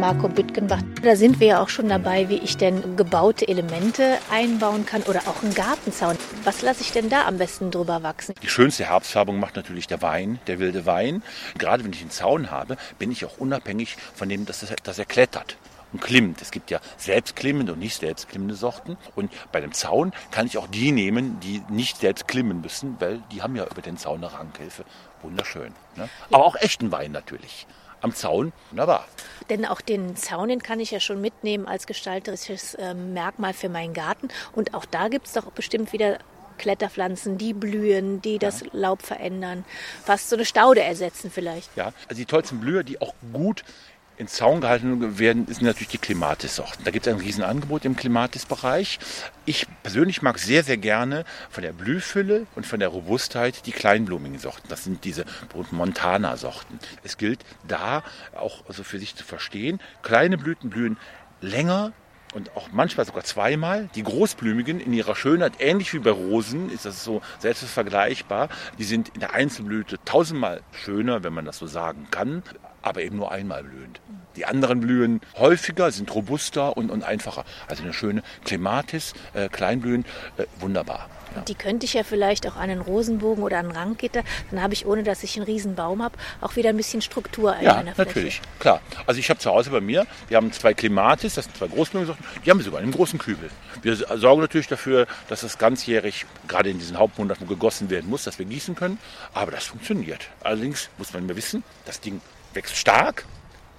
Marco 0.02 0.28
Büttgenbach. 0.28 0.82
Da 1.04 1.16
sind 1.16 1.40
wir 1.40 1.48
ja 1.48 1.62
auch 1.62 1.70
schon 1.70 1.88
dabei, 1.88 2.28
wie 2.28 2.38
ich 2.38 2.58
denn 2.58 2.98
gebaute 2.98 3.48
Elemente 3.48 4.18
einbauen 4.32 4.84
kann 4.84 5.04
oder 5.04 5.20
auch 5.28 5.44
einen 5.44 5.54
Gartenzaun. 5.54 6.18
Was 6.44 6.64
lasse 6.64 6.82
ich 6.82 6.92
denn 6.92 7.08
da 7.08 7.28
am 7.28 7.38
besten 7.38 7.70
drüber 7.70 8.02
wachsen? 8.02 8.34
Die 8.42 8.50
schönste 8.50 8.86
Herbstfärbung 8.86 9.40
macht 9.40 9.58
natürlich 9.58 9.86
der 9.86 10.02
Wein, 10.02 10.40
der 10.48 10.58
wilde 10.58 10.88
Wein. 10.88 11.22
Gerade 11.60 11.84
wenn 11.84 11.94
ich 11.94 12.02
einen 12.02 12.10
Zaun 12.10 12.50
habe, 12.50 12.78
bin 12.98 13.12
ich 13.12 13.26
auch 13.26 13.38
unabhängig 13.38 13.96
von 14.16 14.28
dem, 14.28 14.48
dass, 14.48 14.62
das, 14.62 14.74
dass 14.82 14.98
er 14.98 15.06
klettert 15.06 15.58
und 15.94 16.02
klimmt. 16.02 16.42
Es 16.42 16.50
gibt 16.50 16.72
ja 16.72 16.80
selbstklimmende 16.98 17.74
und 17.74 17.80
nicht 17.80 18.00
selbstklimmende 18.00 18.56
Sorten. 18.56 18.98
Und 19.14 19.32
bei 19.52 19.62
dem 19.62 19.72
Zaun 19.72 20.14
kann 20.32 20.48
ich 20.48 20.58
auch 20.58 20.66
die 20.66 20.92
nehmen, 20.92 21.40
die 21.42 21.62
nicht 21.70 21.98
selbst 21.98 22.28
klimmen 22.28 22.62
müssen, 22.62 22.96
weil 22.98 23.22
die 23.32 23.44
haben 23.44 23.56
ja 23.56 23.68
über 23.68 23.84
den 23.84 23.98
Zaun 23.98 24.24
eine 24.24 24.34
Rankhilfe. 24.34 24.84
Wunderschön. 25.22 25.76
Ne? 25.96 26.10
Aber 26.32 26.44
auch 26.44 26.56
echten 26.56 26.92
Wein 26.92 27.12
natürlich 27.12 27.68
am 28.02 28.14
Zaun. 28.14 28.52
Wunderbar. 28.70 29.08
Denn 29.50 29.66
auch 29.66 29.82
den 29.82 30.16
Zaun, 30.16 30.50
den 30.50 30.64
kann 30.64 30.80
ich 30.80 30.92
ja 30.92 31.00
schon 31.00 31.22
mitnehmen 31.22 31.68
als 31.68 31.88
gestalterisches 31.88 32.76
äh, 32.76 32.94
Merkmal 32.94 33.54
für 33.54 33.70
meinen 33.70 33.94
Garten. 33.94 34.30
Und 34.54 34.74
auch 34.74 34.86
da 34.86 35.08
gibt 35.08 35.28
es 35.28 35.34
doch 35.34 35.52
bestimmt 35.52 35.94
wieder 35.94 36.20
Kletterpflanzen, 36.58 37.38
die 37.38 37.54
blühen, 37.54 38.22
die 38.22 38.38
das 38.38 38.64
Laub 38.72 39.02
verändern, 39.02 39.66
fast 40.04 40.30
so 40.30 40.36
eine 40.36 40.46
Staude 40.46 40.82
ersetzen 40.82 41.32
vielleicht. 41.32 41.76
Ja, 41.76 41.92
also 42.08 42.20
die 42.20 42.26
tollsten 42.26 42.60
Blüher, 42.60 42.84
die 42.84 43.02
auch 43.02 43.16
gut 43.34 43.64
in 44.22 44.28
Zaun 44.28 44.62
gehalten 44.62 45.18
werden, 45.18 45.48
sind 45.48 45.64
natürlich 45.64 45.88
die 45.88 45.98
Klimatis-Sorten. 45.98 46.84
Da 46.84 46.92
gibt 46.92 47.08
es 47.08 47.14
ein 47.14 47.20
Riesenangebot 47.20 47.86
im 47.86 47.96
Klimatis-Bereich. 47.96 49.00
Ich 49.46 49.66
persönlich 49.82 50.22
mag 50.22 50.38
sehr, 50.38 50.64
sehr 50.64 50.78
gerne 50.78 51.26
von 51.50 51.64
der 51.64 51.74
Blühfülle 51.74 52.46
und 52.56 52.68
von 52.68 52.80
der 52.80 52.90
Robustheit 52.90 53.66
die 53.66 53.72
kleinblumigen 53.72 54.38
Sorten. 54.38 54.68
Das 54.70 54.84
sind 54.84 55.06
diese 55.06 55.26
Montana-Sorten. 55.72 56.78
Es 57.04 57.18
gilt 57.18 57.40
da 57.68 58.04
auch 58.36 58.64
also 58.68 58.84
für 58.84 59.00
sich 59.00 59.16
zu 59.16 59.24
verstehen, 59.24 59.80
kleine 60.04 60.38
Blüten 60.38 60.70
blühen 60.70 60.98
länger 61.42 61.92
und 62.36 62.56
auch 62.56 62.70
manchmal 62.72 63.08
sogar 63.08 63.24
zweimal. 63.24 63.90
Die 63.96 64.04
Großblumigen 64.04 64.80
in 64.80 64.94
ihrer 64.94 65.16
Schönheit, 65.16 65.54
ähnlich 65.58 65.96
wie 65.96 66.00
bei 66.00 66.12
Rosen, 66.12 66.70
ist 66.70 66.86
das 66.86 67.04
so 67.04 67.24
selbst 67.40 67.64
vergleichbar. 67.64 68.50
Die 68.78 68.84
sind 68.84 69.10
in 69.10 69.20
der 69.20 69.34
Einzelblüte 69.34 69.98
tausendmal 70.06 70.62
schöner, 70.72 71.24
wenn 71.24 71.34
man 71.34 71.46
das 71.46 71.58
so 71.58 71.66
sagen 71.66 72.08
kann. 72.12 72.44
Aber 72.82 73.02
eben 73.02 73.18
nur 73.18 73.32
einmal 73.32 73.64
blühend. 73.64 74.00
Die 74.36 74.46
anderen 74.46 74.80
blühen 74.80 75.20
häufiger, 75.38 75.92
sind 75.92 76.14
robuster 76.14 76.78
und, 76.78 76.90
und 76.90 77.04
einfacher. 77.04 77.44
Also 77.68 77.84
eine 77.84 77.94
schöne 77.94 78.24
Clematis, 78.46 79.14
äh, 79.34 79.50
Kleinblühen, 79.50 80.06
äh, 80.38 80.46
wunderbar. 80.60 81.10
Und 81.36 81.48
die 81.48 81.56
könnte 81.56 81.86
ich 81.86 81.94
ja 81.94 82.04
vielleicht 82.04 82.46
auch 82.48 82.56
an 82.56 82.70
einen 82.70 82.82
Rosenbogen 82.82 83.44
oder 83.44 83.58
an 83.60 83.68
einen 83.68 83.76
Ranggitter. 83.78 84.24
Dann 84.50 84.62
habe 84.62 84.74
ich, 84.74 84.86
ohne 84.86 85.04
dass 85.04 85.24
ich 85.24 85.38
einen 85.38 85.46
riesen 85.46 85.76
Baum 85.76 86.04
habe, 86.04 86.18
auch 86.42 86.56
wieder 86.56 86.70
ein 86.70 86.78
bisschen 86.78 87.02
Struktur 87.02 87.56
in 87.56 87.64
Ja, 87.66 87.76
meiner 87.76 87.96
Fläche. 87.96 88.10
natürlich, 88.10 88.42
klar. 88.60 88.82
Also 89.06 89.20
ich 89.20 89.30
habe 89.30 89.40
zu 89.40 89.50
Hause 89.50 89.70
bei 89.70 89.80
mir, 89.82 90.06
wir 90.28 90.38
haben 90.38 90.52
zwei 90.52 90.74
Clematis, 90.74 91.36
das 91.36 91.46
sind 91.46 91.56
zwei 91.58 91.68
Großblütensorten, 91.68 92.24
die 92.46 92.50
haben 92.52 92.58
wir 92.58 92.66
sogar 92.66 92.80
in 92.82 92.86
einem 92.86 92.94
großen 92.94 93.18
Kübel. 93.18 93.50
Wir 93.82 93.96
sorgen 93.96 94.42
natürlich 94.42 94.68
dafür, 94.68 95.08
dass 95.30 95.44
es 95.44 95.58
ganzjährig, 95.58 96.26
gerade 96.48 96.70
in 96.70 96.80
diesen 96.80 96.98
Hauptmonaten, 96.98 97.48
gegossen 97.48 97.90
werden 97.90 98.10
muss, 98.10 98.26
dass 98.26 98.38
wir 98.38 98.46
gießen 98.46 98.76
können. 98.76 98.98
Aber 99.34 99.52
das 99.52 99.66
funktioniert. 99.66 100.28
Allerdings 100.44 100.90
muss 100.98 101.14
man 101.14 101.24
immer 101.24 101.36
wissen, 101.38 101.64
das 101.86 102.02
Ding 102.02 102.20
wächst 102.54 102.76
stark. 102.76 103.26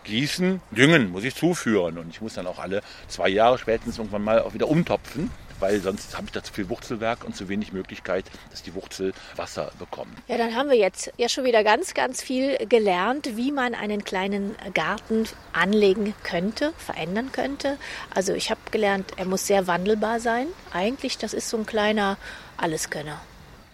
Gießen, 0.05 0.61
düngen 0.73 1.13
muss 1.13 1.23
ich 1.23 1.37
zuführen 1.37 1.97
und 1.97 2.11
ich 2.11 2.21
muss 2.21 2.35
dann 2.35 2.49
auch 2.49 2.59
alle 2.59 2.83
zwei 3.07 3.29
Jahre 3.29 3.57
spätestens 3.57 3.99
irgendwann 3.99 4.25
mal 4.25 4.43
auch 4.43 4.53
wieder 4.53 4.67
umtopfen, 4.67 5.31
weil 5.61 5.81
sonst 5.81 6.17
habe 6.17 6.27
ich 6.27 6.33
da 6.33 6.43
zu 6.43 6.53
viel 6.53 6.69
Wurzelwerk 6.69 7.25
und 7.25 7.37
zu 7.37 7.49
wenig 7.49 7.73
Möglichkeit, 7.73 8.25
dass 8.51 8.65
die 8.65 8.75
Wurzel 8.75 9.15
Wasser 9.37 9.71
bekommen. 9.79 10.13
Ja, 10.27 10.37
dann 10.37 10.57
haben 10.57 10.69
wir 10.69 10.77
jetzt 10.77 11.13
ja 11.19 11.29
schon 11.29 11.45
wieder 11.45 11.63
ganz, 11.63 11.95
ganz 11.95 12.21
viel 12.21 12.57
gelernt, 12.67 13.37
wie 13.37 13.53
man 13.53 13.77
einen 13.77 14.03
kleinen 14.05 14.57
Garten 14.75 15.29
anlegen 15.53 16.15
könnte, 16.25 16.73
verändern 16.79 17.31
könnte. 17.31 17.79
Also 18.13 18.35
ich 18.35 18.51
habe 18.51 18.61
gelernt, 18.73 19.13
er 19.17 19.25
muss 19.25 19.47
sehr 19.47 19.69
wandelbar 19.69 20.19
sein. 20.19 20.49
Eigentlich, 20.73 21.17
das 21.17 21.33
ist 21.33 21.49
so 21.49 21.59
ein 21.59 21.67
kleiner 21.67 22.19
Alleskönner. 22.57 23.21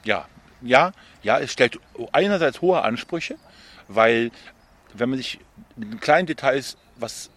Ja, 0.05 0.29
ja, 0.61 0.93
ja, 1.23 1.39
es 1.39 1.53
stellt 1.53 1.79
einerseits 2.13 2.61
hohe 2.61 2.83
Ansprüche, 2.83 3.37
weil 3.89 4.31
wenn 4.99 5.11
man 5.11 5.19
sich 5.19 5.39
mit 5.77 6.01
kleinen 6.01 6.27
Details 6.27 6.77
was 6.97 7.31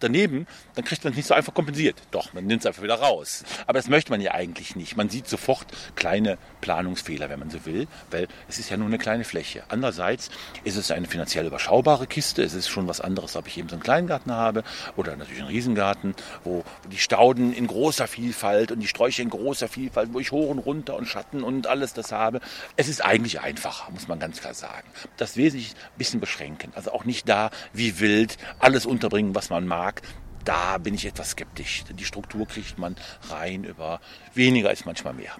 daneben, 0.00 0.46
dann 0.74 0.84
kriegt 0.84 1.04
man 1.04 1.12
es 1.12 1.16
nicht 1.16 1.26
so 1.26 1.34
einfach 1.34 1.54
kompensiert. 1.54 1.96
Doch, 2.10 2.32
man 2.32 2.46
nimmt 2.46 2.60
es 2.60 2.66
einfach 2.66 2.82
wieder 2.82 2.96
raus. 2.96 3.44
Aber 3.66 3.78
das 3.78 3.88
möchte 3.88 4.10
man 4.10 4.20
ja 4.20 4.32
eigentlich 4.32 4.76
nicht. 4.76 4.96
Man 4.96 5.08
sieht 5.08 5.28
sofort 5.28 5.66
kleine 5.96 6.38
Planungsfehler, 6.60 7.30
wenn 7.30 7.38
man 7.38 7.50
so 7.50 7.64
will, 7.66 7.86
weil 8.10 8.28
es 8.48 8.58
ist 8.58 8.70
ja 8.70 8.76
nur 8.76 8.86
eine 8.86 8.98
kleine 8.98 9.24
Fläche. 9.24 9.62
Andererseits 9.68 10.30
ist 10.64 10.76
es 10.76 10.90
eine 10.90 11.06
finanziell 11.06 11.46
überschaubare 11.46 12.06
Kiste. 12.06 12.42
Es 12.42 12.54
ist 12.54 12.68
schon 12.68 12.88
was 12.88 13.00
anderes, 13.00 13.36
ob 13.36 13.46
ich 13.46 13.58
eben 13.58 13.68
so 13.68 13.74
einen 13.74 13.82
kleinen 13.82 14.06
Garten 14.06 14.32
habe 14.32 14.64
oder 14.96 15.16
natürlich 15.16 15.40
einen 15.40 15.50
Riesengarten, 15.50 16.14
wo 16.44 16.64
die 16.90 16.98
Stauden 16.98 17.52
in 17.52 17.66
großer 17.66 18.06
Vielfalt 18.06 18.72
und 18.72 18.80
die 18.80 18.88
Sträucher 18.88 19.22
in 19.22 19.30
großer 19.30 19.68
Vielfalt, 19.68 20.12
wo 20.12 20.20
ich 20.20 20.32
hoch 20.32 20.50
und 20.50 20.58
runter 20.58 20.96
und 20.96 21.06
Schatten 21.06 21.42
und 21.42 21.66
alles 21.66 21.94
das 21.94 22.12
habe. 22.12 22.40
Es 22.76 22.88
ist 22.88 23.04
eigentlich 23.04 23.40
einfacher, 23.40 23.90
muss 23.92 24.08
man 24.08 24.18
ganz 24.18 24.40
klar 24.40 24.54
sagen. 24.54 24.88
Das 25.16 25.36
Wesentliche 25.36 25.74
ein 25.76 25.98
bisschen 25.98 26.20
beschränken. 26.20 26.72
Also 26.74 26.92
auch 26.92 27.04
nicht 27.04 27.28
da 27.28 27.50
wie 27.72 28.00
wild 28.00 28.36
alles 28.58 28.86
unterbringen, 28.86 29.34
was 29.34 29.50
man 29.50 29.66
mag. 29.70 30.02
Da 30.44 30.78
bin 30.78 30.94
ich 30.94 31.06
etwas 31.06 31.30
skeptisch. 31.30 31.84
Die 31.88 32.04
Struktur 32.04 32.46
kriegt 32.46 32.78
man 32.78 32.96
rein 33.30 33.64
über 33.64 34.00
weniger 34.34 34.70
ist 34.72 34.84
manchmal 34.84 35.14
mehr. 35.14 35.32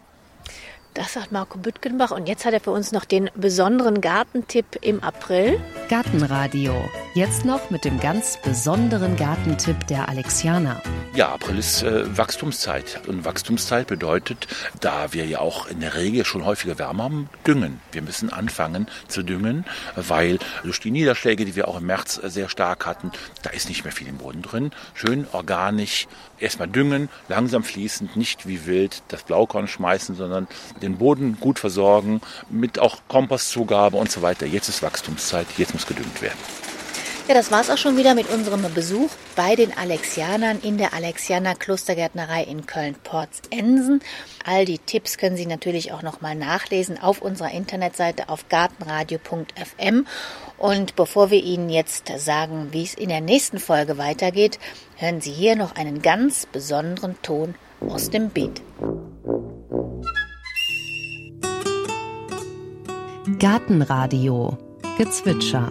Das 0.94 1.12
sagt 1.12 1.31
Marco 1.31 1.57
Büttgenbach. 1.57 2.11
Und 2.11 2.26
jetzt 2.26 2.44
hat 2.44 2.53
er 2.53 2.61
für 2.61 2.72
uns 2.72 2.90
noch 2.90 3.05
den 3.05 3.31
besonderen 3.37 4.00
Gartentipp 4.00 4.66
im 4.81 5.03
April. 5.05 5.61
Gartenradio. 5.88 6.74
Jetzt 7.14 7.44
noch 7.44 7.70
mit 7.70 7.85
dem 7.85 8.00
ganz 8.00 8.38
besonderen 8.42 9.16
Gartentipp 9.16 9.87
der 9.87 10.09
Alexianer. 10.09 10.83
Ja, 11.14 11.29
April 11.31 11.59
ist 11.59 11.83
äh, 11.83 12.16
Wachstumszeit. 12.16 13.00
Und 13.07 13.24
Wachstumszeit 13.24 13.87
bedeutet, 13.87 14.48
da 14.81 15.12
wir 15.12 15.26
ja 15.26 15.38
auch 15.38 15.66
in 15.68 15.81
der 15.81 15.94
Regel 15.94 16.24
schon 16.24 16.44
häufiger 16.44 16.79
Wärme 16.79 17.03
haben, 17.05 17.29
düngen. 17.46 17.81
Wir 17.92 18.03
müssen 18.03 18.33
anfangen 18.33 18.88
zu 19.07 19.22
düngen, 19.22 19.64
weil 19.96 20.38
durch 20.64 20.81
die 20.81 20.90
Niederschläge, 20.90 21.44
die 21.44 21.57
wir 21.57 21.68
auch 21.68 21.79
im 21.79 21.87
März 21.87 22.20
äh, 22.22 22.31
sehr 22.31 22.48
stark 22.48 22.87
hatten, 22.87 23.12
da 23.42 23.50
ist 23.50 23.68
nicht 23.68 23.85
mehr 23.85 23.92
viel 23.92 24.09
im 24.09 24.18
Boden 24.18 24.42
drin. 24.42 24.72
Schön 24.94 25.26
organisch. 25.33 26.09
Erstmal 26.38 26.68
düngen, 26.68 27.09
langsam 27.29 27.62
fließend, 27.62 28.16
nicht 28.16 28.48
wie 28.48 28.66
wild 28.66 29.03
das 29.09 29.24
Blaukorn 29.24 29.68
schmeißen, 29.68 30.14
sondern 30.14 30.48
den 30.82 30.98
Boden 30.98 31.38
gut 31.40 31.58
versorgen, 31.58 32.20
mit 32.48 32.78
auch 32.78 32.98
Kompostzugabe 33.08 33.96
und 33.96 34.10
so 34.10 34.22
weiter. 34.22 34.46
Jetzt 34.46 34.68
ist 34.68 34.82
Wachstumszeit, 34.82 35.46
jetzt 35.56 35.74
muss 35.74 35.86
gedüngt 35.86 36.22
werden. 36.22 36.38
Ja, 37.30 37.34
das 37.34 37.52
war's 37.52 37.70
auch 37.70 37.78
schon 37.78 37.96
wieder 37.96 38.16
mit 38.16 38.28
unserem 38.28 38.62
Besuch 38.74 39.08
bei 39.36 39.54
den 39.54 39.72
Alexianern 39.78 40.58
in 40.62 40.78
der 40.78 40.94
Alexianer 40.94 41.54
Klostergärtnerei 41.54 42.42
in 42.42 42.66
Köln-Porz-Ensen. 42.66 44.00
All 44.44 44.64
die 44.64 44.80
Tipps 44.80 45.16
können 45.16 45.36
Sie 45.36 45.46
natürlich 45.46 45.92
auch 45.92 46.02
nochmal 46.02 46.34
nachlesen 46.34 47.00
auf 47.00 47.22
unserer 47.22 47.52
Internetseite 47.52 48.28
auf 48.30 48.48
gartenradio.fm. 48.48 50.08
Und 50.58 50.96
bevor 50.96 51.30
wir 51.30 51.40
Ihnen 51.40 51.70
jetzt 51.70 52.10
sagen, 52.18 52.70
wie 52.72 52.82
es 52.82 52.94
in 52.94 53.10
der 53.10 53.20
nächsten 53.20 53.60
Folge 53.60 53.96
weitergeht, 53.96 54.58
hören 54.96 55.20
Sie 55.20 55.30
hier 55.30 55.54
noch 55.54 55.76
einen 55.76 56.02
ganz 56.02 56.46
besonderen 56.46 57.14
Ton 57.22 57.54
aus 57.88 58.10
dem 58.10 58.30
Beet. 58.30 58.60
Gartenradio. 63.38 64.58
Gezwitscher. 64.98 65.70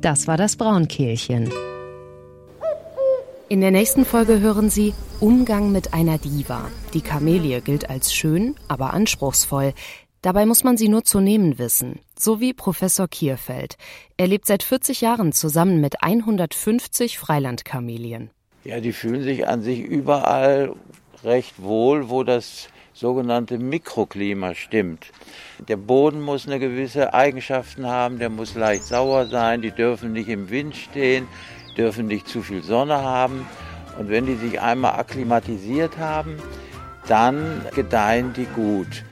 Das 0.00 0.26
war 0.26 0.36
das 0.36 0.56
Braunkehlchen. 0.56 1.50
In 3.50 3.62
der 3.62 3.70
nächsten 3.70 4.04
Folge 4.04 4.40
hören 4.40 4.68
Sie 4.68 4.92
Umgang 5.20 5.72
mit 5.72 5.94
einer 5.94 6.18
Diva. 6.18 6.70
Die 6.92 7.00
Kamelie 7.00 7.62
gilt 7.62 7.88
als 7.88 8.12
schön, 8.12 8.56
aber 8.68 8.92
anspruchsvoll. 8.92 9.72
Dabei 10.20 10.44
muss 10.44 10.64
man 10.64 10.76
sie 10.76 10.88
nur 10.88 11.04
zu 11.04 11.20
nehmen 11.20 11.58
wissen. 11.58 12.00
So 12.18 12.40
wie 12.40 12.52
Professor 12.52 13.08
Kierfeld. 13.08 13.78
Er 14.18 14.26
lebt 14.26 14.46
seit 14.46 14.62
40 14.62 15.00
Jahren 15.00 15.32
zusammen 15.32 15.80
mit 15.80 16.02
150 16.02 17.18
Freilandkamelien. 17.18 18.28
Ja, 18.64 18.80
die 18.80 18.92
fühlen 18.92 19.22
sich 19.22 19.48
an 19.48 19.62
sich 19.62 19.80
überall 19.80 20.74
recht 21.24 21.54
wohl, 21.62 22.10
wo 22.10 22.24
das 22.24 22.68
sogenannte 22.92 23.58
Mikroklima 23.58 24.54
stimmt. 24.54 25.06
Der 25.68 25.76
Boden 25.76 26.20
muss 26.20 26.46
eine 26.46 26.58
gewisse 26.58 27.14
Eigenschaften 27.14 27.86
haben, 27.86 28.18
der 28.18 28.28
muss 28.28 28.56
leicht 28.56 28.84
sauer 28.84 29.26
sein, 29.26 29.62
die 29.62 29.70
dürfen 29.70 30.12
nicht 30.12 30.28
im 30.28 30.50
Wind 30.50 30.76
stehen, 30.76 31.28
dürfen 31.78 32.06
nicht 32.06 32.28
zu 32.28 32.42
viel 32.42 32.62
Sonne 32.62 33.02
haben. 33.02 33.46
Und 33.98 34.10
wenn 34.10 34.26
die 34.26 34.34
sich 34.34 34.60
einmal 34.60 34.98
akklimatisiert 34.98 35.98
haben, 35.98 36.36
dann 37.06 37.62
gedeihen 37.74 38.32
die 38.32 38.46
gut. 38.46 39.04